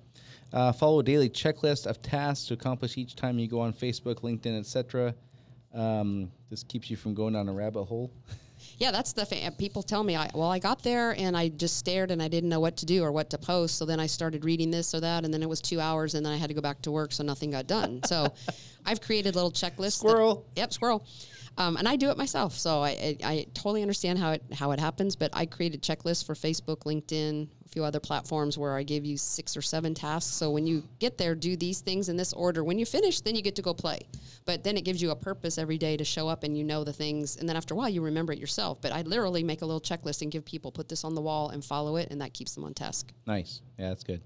[0.53, 4.15] Uh, follow a daily checklist of tasks to accomplish each time you go on Facebook,
[4.22, 5.15] LinkedIn, etc.
[5.74, 8.11] Um, this keeps you from going down a rabbit hole.
[8.78, 10.15] Yeah, that's the fa- people tell me.
[10.15, 12.86] I, well, I got there and I just stared and I didn't know what to
[12.86, 13.76] do or what to post.
[13.78, 16.24] So then I started reading this or that, and then it was two hours, and
[16.24, 18.01] then I had to go back to work, so nothing got done.
[18.05, 18.32] So
[18.86, 19.78] I've created little checklists.
[19.78, 20.45] that- Squirrel.
[20.55, 21.03] yep, squirrel.
[21.58, 24.72] Um, and I do it myself, so I, I I totally understand how it how
[24.72, 25.16] it happens.
[25.16, 29.18] But I created checklists for Facebook, LinkedIn, a few other platforms where I gave you
[29.18, 30.34] six or seven tasks.
[30.34, 32.64] So when you get there, do these things in this order.
[32.64, 33.99] When you finish, then you get to go play.
[34.45, 36.84] But then it gives you a purpose every day to show up and you know
[36.84, 37.36] the things.
[37.38, 38.82] And then after a while, you remember it yourself.
[38.82, 41.49] But I literally make a little checklist and give people put this on the wall
[41.49, 43.12] and follow it, and that keeps them on task.
[43.28, 43.62] Nice.
[43.78, 44.22] Yeah, that's good.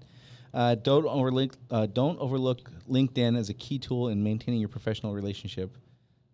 [0.54, 5.12] Uh, don't overlook uh, don't overlook LinkedIn as a key tool in maintaining your professional
[5.12, 5.76] relationship.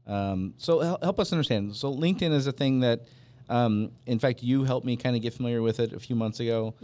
[0.07, 1.74] Um, so help us understand.
[1.76, 3.03] So LinkedIn is a thing that,
[3.48, 6.40] um, in fact, you helped me kind of get familiar with it a few months
[6.40, 6.74] ago.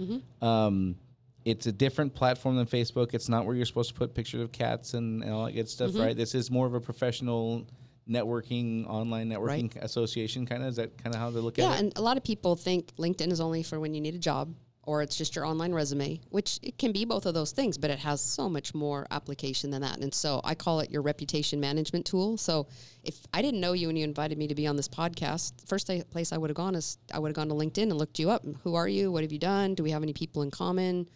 [0.41, 0.97] Um,
[1.45, 3.15] it's a different platform than Facebook.
[3.15, 5.69] It's not where you're supposed to put pictures of cats and, and all that good
[5.69, 6.17] stuff, right?
[6.17, 7.67] This is more of a professional
[8.09, 9.85] networking, online networking Right.
[9.85, 10.69] association kind of.
[10.71, 11.73] Is that kind of how they look Yeah, at it?
[11.75, 14.19] Yeah, and a lot of people think LinkedIn is only for when you need a
[14.19, 14.55] job
[14.89, 17.91] or it's just your online resume, which it can be both of those things, but
[17.91, 19.99] it has so much more application than that.
[19.99, 22.39] And so I call it your reputation management tool.
[22.39, 22.69] So
[23.03, 25.91] if I didn't know you and you invited me to be on this podcast, first
[26.09, 28.31] place I would have gone is I would have gone to LinkedIn and looked you
[28.31, 28.47] up.
[28.63, 29.13] Who are you?
[29.13, 29.75] What have you done?
[29.75, 31.07] Do we have any people in common?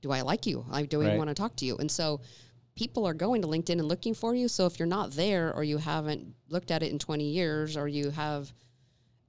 [0.00, 0.64] Do I like you?
[0.70, 1.18] I do I Right.
[1.18, 1.76] want to talk to you?
[1.78, 2.20] And so
[2.76, 4.46] people are going to LinkedIn and looking for you.
[4.46, 7.88] So if you're not there or you haven't looked at it in 20 years or
[7.88, 8.52] you have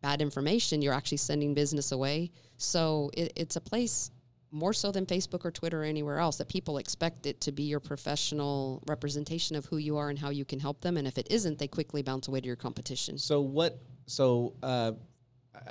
[0.03, 2.29] bad information, you're actually sending business away.
[2.59, 4.11] So it, it's a place
[4.51, 7.63] more so than Facebook or Twitter or anywhere else that people expect it to be
[7.63, 10.97] your professional representation of who you are and how you can help them.
[10.97, 13.17] And if it isn't, they quickly bounce away to your competition.
[13.17, 13.79] So what?
[14.07, 14.93] So uh,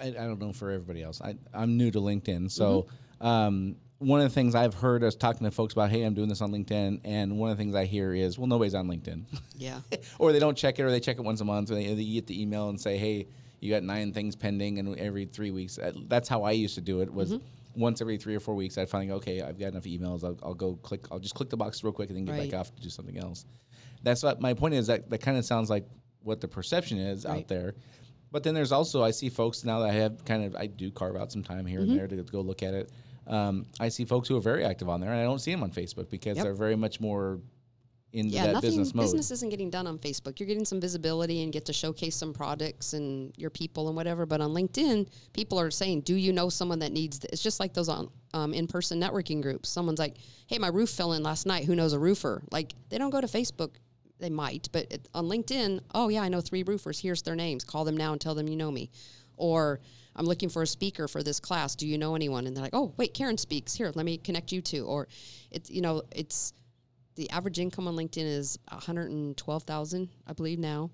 [0.01, 1.21] I, I don't know for everybody else.
[1.21, 2.87] I, I'm new to LinkedIn, so
[3.21, 6.29] um, one of the things I've heard is talking to folks about, hey, I'm doing
[6.29, 9.25] this on LinkedIn, and one of the things I hear is, well, nobody's on LinkedIn,
[9.57, 9.81] Yeah.
[10.21, 12.05] or they don't check it, or they check it once a month, or they, they
[12.05, 13.27] get the email and say, hey,
[13.61, 15.79] you got nine things pending, and every three weeks.
[15.79, 17.13] uh, That's how I used to do it.
[17.13, 17.39] Was
[17.77, 20.25] once every three or four weeks, I'd finally go, okay, I've got enough emails.
[20.25, 21.03] I'll, I'll go click.
[21.13, 22.51] I'll just click the box real quick and then get Right.
[22.51, 23.45] back off to do something else.
[24.03, 24.87] That's what my point is.
[24.89, 25.87] That that kind of sounds like
[26.23, 27.75] what the perception is out there.
[28.31, 30.91] But then there's also I see folks now that I have kind of I do
[30.91, 31.91] carve out some time here Mm-hmm.
[31.91, 32.91] and there to go look at it.
[33.27, 35.63] Um, I see folks who are very active on there, and I don't see them
[35.63, 36.45] on Facebook because Yep.
[36.45, 37.41] they're very much more
[38.13, 39.05] into yeah, that nothing business mode.
[39.05, 40.41] business isn't getting done on Facebook.
[40.41, 44.25] You're getting some visibility and get to showcase some products and your people and whatever.
[44.25, 47.31] But on LinkedIn, people are saying, "Do you know someone that needs?" This?
[47.33, 49.69] It's just like those on um, in-person networking groups.
[49.69, 51.65] Someone's like, "Hey, my roof fell in last night.
[51.65, 53.73] Who knows a roofer?" Like they don't go to Facebook.
[54.21, 56.99] They might, but it, on LinkedIn, oh yeah, I know three roofers.
[56.99, 57.63] Here's their names.
[57.63, 58.91] Call them now and tell them you know me.
[59.37, 59.81] Or
[60.17, 61.77] I'm looking for a speaker for this class.
[61.77, 62.47] Do you know anyone?
[62.47, 63.75] And they're like, oh wait, Karen speaks.
[63.75, 64.81] Here, let me connect you to.
[64.81, 65.07] Or
[65.53, 66.53] it's you know it's
[67.19, 70.91] the average income on LinkedIn is 112,000, I believe now.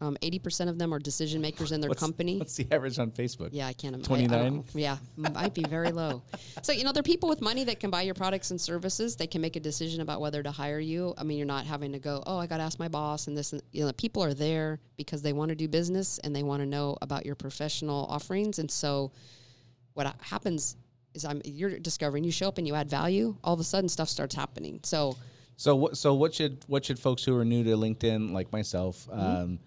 [0.00, 2.38] Um, 80% of them are decision makers in their What's- company.
[2.38, 3.48] What's the average on Facebook?
[3.52, 4.06] Yeah, I can't imagine.
[4.06, 4.64] 29?
[4.74, 6.22] Yeah, might be very low.
[6.62, 9.16] So, you know, there are people with money that can buy your products and services.
[9.16, 11.14] They can make a decision about whether to hire you.
[11.18, 13.36] I mean, you're not having to go, oh, I got to ask my boss and
[13.36, 13.52] this.
[13.52, 16.60] And, you know, people are there because they want to do business and they want
[16.62, 18.58] to know about your professional offerings.
[18.60, 19.10] And so,
[19.94, 20.76] what happens
[21.14, 23.36] is I'm you're discovering you show up and you add value.
[23.42, 24.78] All of a sudden, stuff starts happening.
[24.84, 25.16] So,
[25.58, 25.96] So what?
[25.96, 29.20] So what should what should folks who are new to LinkedIn, like myself, Mm-hmm.
[29.20, 29.58] um,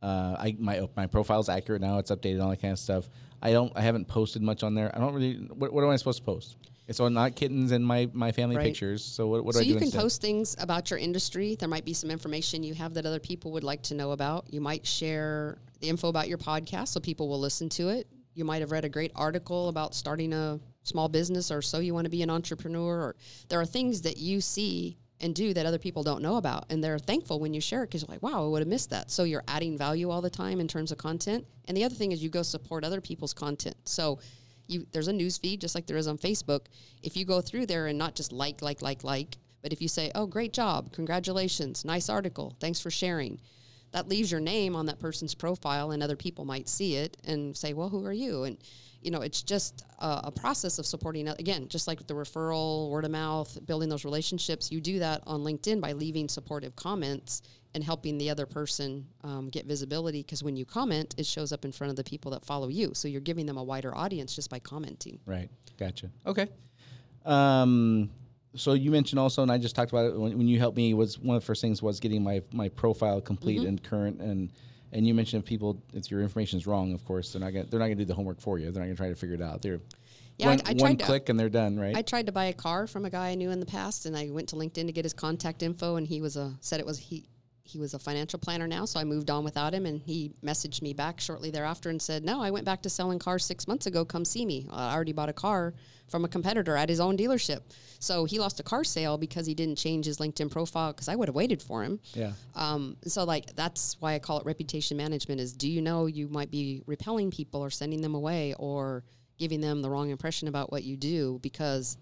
[0.00, 1.98] uh, I my my profile's accurate now.
[1.98, 3.10] It's updated, all that kind of stuff.
[3.42, 3.70] I don't.
[3.76, 4.90] I haven't posted much on there.
[4.94, 5.34] I don't really.
[5.34, 6.56] What, what am I supposed to post?
[6.92, 8.66] So not kittens and my my family Right.
[8.66, 9.04] pictures.
[9.04, 9.44] So what?
[9.44, 10.00] What so do I do you can instead?
[10.00, 11.56] post things about your industry.
[11.56, 14.46] There might be some information you have that other people would like to know about.
[14.52, 18.06] You might share the info about your podcast so people will listen to it.
[18.34, 21.92] You might have read a great article about starting a small business or so you
[21.92, 23.16] want to be an entrepreneur or
[23.48, 26.82] there are things that you see and do that other people don't know about and
[26.82, 29.10] they're thankful when you share it because you're like wow i would have missed that
[29.10, 32.12] so you're adding value all the time in terms of content and the other thing
[32.12, 34.18] is you go support other people's content so
[34.70, 36.66] you there's a news feed just like there is on Facebook.
[37.02, 39.88] If you go through there and not just like, like, like, like, but if you
[39.88, 43.40] say, "Oh, great job, congratulations, nice article, thanks for sharing,"
[43.92, 47.56] that leaves your name on that person's profile, and other people might see it and
[47.56, 48.58] say, "Well, who are you?" And
[49.02, 51.28] you know, it's just a, a process of supporting.
[51.28, 54.70] Again, just like with the referral, word of mouth, building those relationships.
[54.70, 57.42] You do that on LinkedIn by leaving supportive comments
[57.74, 60.22] and helping the other person um, get visibility.
[60.22, 62.90] Because when you comment, it shows up in front of the people that follow you.
[62.94, 65.18] So you're giving them a wider audience just by commenting.
[65.24, 65.48] Right.
[65.78, 66.10] Gotcha.
[66.26, 66.48] Okay.
[67.24, 68.10] Um,
[68.56, 70.92] so you mentioned also, and I just talked about it when, when you helped me.
[70.94, 73.68] Was one of the first things was getting my my profile complete Mm-hmm.
[73.68, 74.50] and current, and
[74.92, 77.66] and you mentioned if people if your information is wrong, of course they're not gonna
[77.66, 78.70] they're not gonna do the homework for you.
[78.70, 79.62] They're not gonna try to figure it out.
[79.62, 79.80] They're
[80.38, 81.78] Yeah, one, I one tried to- click and they're done.
[81.78, 81.96] Right.
[81.96, 84.16] I tried to buy a car from a guy I knew in the past, and
[84.16, 86.86] I went to LinkedIn to get his contact info, and he was a said it
[86.86, 87.24] was he
[87.70, 90.82] he was a financial planner now, so I moved on without him, and he messaged
[90.82, 93.86] me back shortly thereafter and said, "No, I went back to selling cars six months
[93.86, 94.04] ago.
[94.04, 94.66] Come see me.
[94.70, 95.74] I already bought a car
[96.08, 97.60] from a competitor at his own dealership."
[98.00, 101.14] So he lost a car sale because he didn't change his LinkedIn profile because I
[101.14, 102.00] would have waited for him.
[102.14, 102.32] yeah.
[102.54, 106.28] Um, so like that's why I call it reputation management is do you know you
[106.28, 109.04] might be repelling people or sending them away or
[109.38, 111.96] giving them the wrong impression about what you do because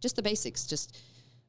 [0.00, 0.98] just the basics, just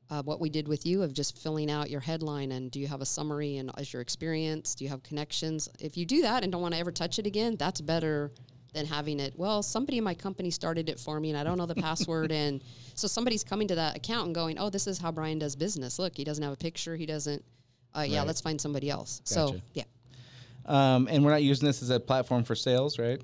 [0.10, 2.88] uh, what we did with you of just filling out your headline and do you
[2.88, 4.76] have a summary and is your experience?
[4.76, 5.68] Do you have connections?
[5.80, 8.32] If you do that and don't want to ever touch it again, that's better
[8.74, 9.34] than having it.
[9.38, 12.32] Well, somebody in my company started it for me and I don't know the password.
[12.36, 12.62] And
[12.94, 15.98] so somebody's coming to that account and going, oh, this is how Brian does business.
[15.98, 16.96] Look, he doesn't have a picture.
[16.96, 17.44] He doesn't.
[17.98, 18.28] Uh, yeah, Right.
[18.28, 19.22] let's find somebody else.
[19.24, 19.84] So yeah,
[20.66, 23.22] Um, and we're not using this as a platform for sales, right?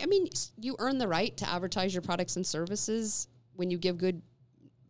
[0.00, 0.28] I mean,
[0.60, 4.22] you earn the right to advertise your products and services when you give good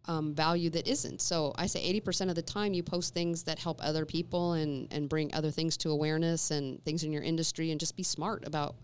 [0.07, 1.20] um, value that isn't.
[1.20, 4.92] So I say 80% of the time you post things that help other people and,
[4.92, 8.46] and bring other things to awareness and things in your industry and just be smart
[8.46, 8.74] about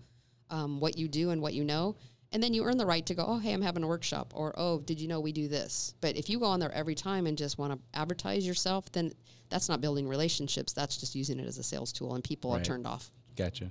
[0.51, 1.97] um, what you do and what you know.
[2.31, 4.53] And then you earn the right to go, oh, hey, I'm having a workshop, or
[4.59, 5.95] oh, did you know we do this?
[6.03, 9.13] But if you go on there every time and just want to advertise yourself, then
[9.49, 10.75] that's not building relationships.
[10.75, 12.61] That's just using it as a sales tool, and people Right.
[12.61, 13.11] are turned off.
[13.35, 13.71] Gotcha.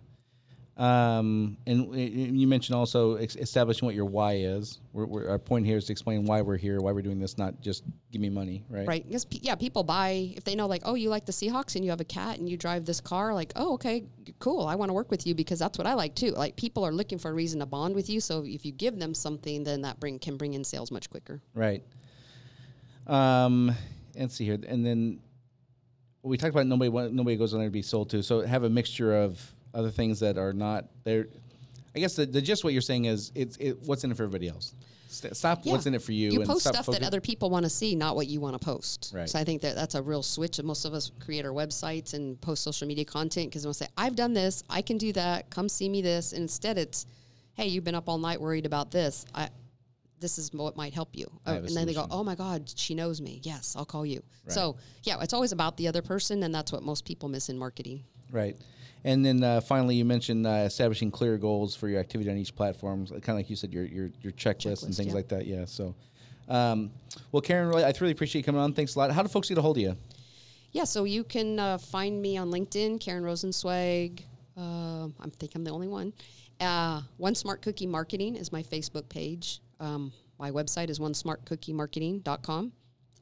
[0.78, 4.80] Um, and y- you mentioned also ex- establishing what your why is.
[4.94, 7.36] We're, we're, our point here is to explain why we're here, why we're doing this,
[7.36, 8.88] not just give me money, right?
[8.88, 9.04] Right.
[9.08, 11.90] Because, yeah, people buy, if they know, like, oh, you like the Seahawks and you
[11.90, 14.04] have a cat and you drive this car, like, oh, okay,
[14.38, 14.68] cool.
[14.68, 16.30] I want to work with you because that's what I like too.
[16.30, 18.20] Like, people are looking for a reason to bond with you.
[18.20, 21.42] So if you give them something, then that bring can bring in sales much quicker.
[21.56, 21.84] Right.
[23.08, 23.74] Um,
[24.16, 25.22] let's see here, and then
[26.22, 28.22] we talked about nobody nobody goes on there to be sold to.
[28.22, 31.28] So have a mixture of other things that are not there.
[31.96, 34.24] I guess the, the just what you're saying is it's it, what's in it for
[34.24, 34.74] everybody else.
[35.10, 36.32] St- stop what's in it for you.
[36.32, 38.60] You and post stuff focus- that other people want to see, not what you want
[38.60, 39.12] to post.
[39.16, 39.30] Right.
[39.30, 40.60] So I think that that's a real switch.
[40.60, 43.88] And most of us create our websites and post social media content because we'll say,
[43.98, 46.34] I've done this, I can do that, come see me this.
[46.34, 47.06] And instead it's,
[47.56, 49.26] hey, you've been up all night worried about this.
[49.34, 49.50] I,
[50.20, 51.26] this is what might help you.
[51.46, 53.40] Oh, a and then they go, oh my God, she knows me.
[53.44, 54.22] Yes, I'll call you.
[54.46, 54.54] Right.
[54.54, 56.44] So yeah, it's always about the other person.
[56.44, 58.04] And that's what most people miss in marketing.
[58.32, 58.58] Right.
[59.08, 62.54] And then uh, finally, you mentioned uh, establishing clear goals for your activity on each
[62.54, 65.14] platform, kind of like you said, your your, your checklist, and things yeah.
[65.14, 65.48] like that.
[65.48, 65.64] Yeah.
[65.64, 65.96] So,
[66.50, 66.92] um,
[67.32, 68.74] well, Karen, really, I really appreciate you coming on.
[68.74, 69.10] Thanks a lot.
[69.12, 69.96] How do folks get a hold of you?
[70.74, 74.24] Yeah, so you can uh, find me on LinkedIn, Karen Rosenzweig.
[74.58, 76.12] Uh, I think I'm the only one.
[76.60, 79.62] Uh, One Smart Cookie Marketing is my Facebook page.
[79.80, 82.74] Um, my website is onesmartcookiemarketing.com.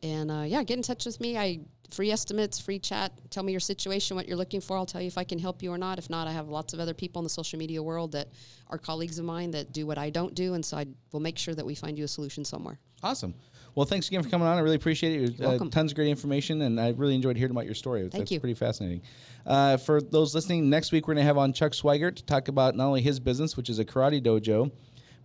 [0.04, 1.38] And uh, yeah, get in touch with me.
[1.38, 1.60] I
[1.92, 3.12] free estimates, free chat.
[3.30, 4.78] Tell me your situation, what you're looking for.
[4.78, 5.98] I'll tell you if I can help you or not.
[5.98, 8.30] If not, I have lots of other people in the social media world that
[8.70, 11.38] are colleagues of mine that do what I don't do, and so I will make
[11.38, 12.80] sure that we find you a solution somewhere.
[13.04, 13.34] Awesome.
[13.76, 14.58] Well, thanks again for coming on.
[14.58, 15.30] I really appreciate it.
[15.30, 15.70] It uh, welcome.
[15.70, 18.02] tons of great information, and I really enjoyed hearing about your story.
[18.02, 18.40] Thank That's you.
[18.40, 19.02] pretty fascinating.
[19.46, 22.48] Uh, for those listening, next week we're going to have on Chuck Swigert to talk
[22.48, 24.72] about not only his business, which is a karate dojo,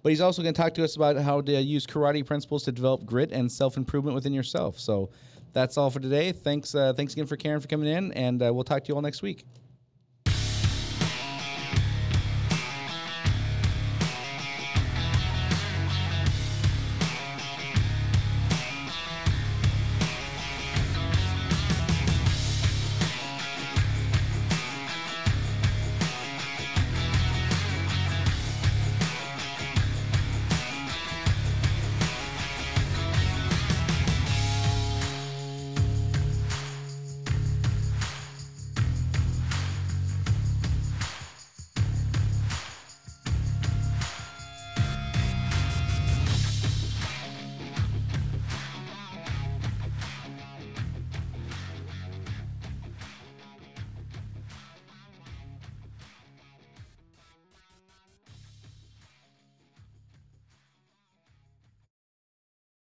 [0.03, 2.73] but he's also going to talk to us about how to use karate principles to
[2.73, 4.79] develop grit and self improvement within yourself.
[4.79, 5.11] So
[5.53, 6.33] that's all for today.
[6.33, 8.95] Thanks, uh, thanks again for Karen for coming in, and uh, we'll talk to you
[8.95, 9.45] all next week.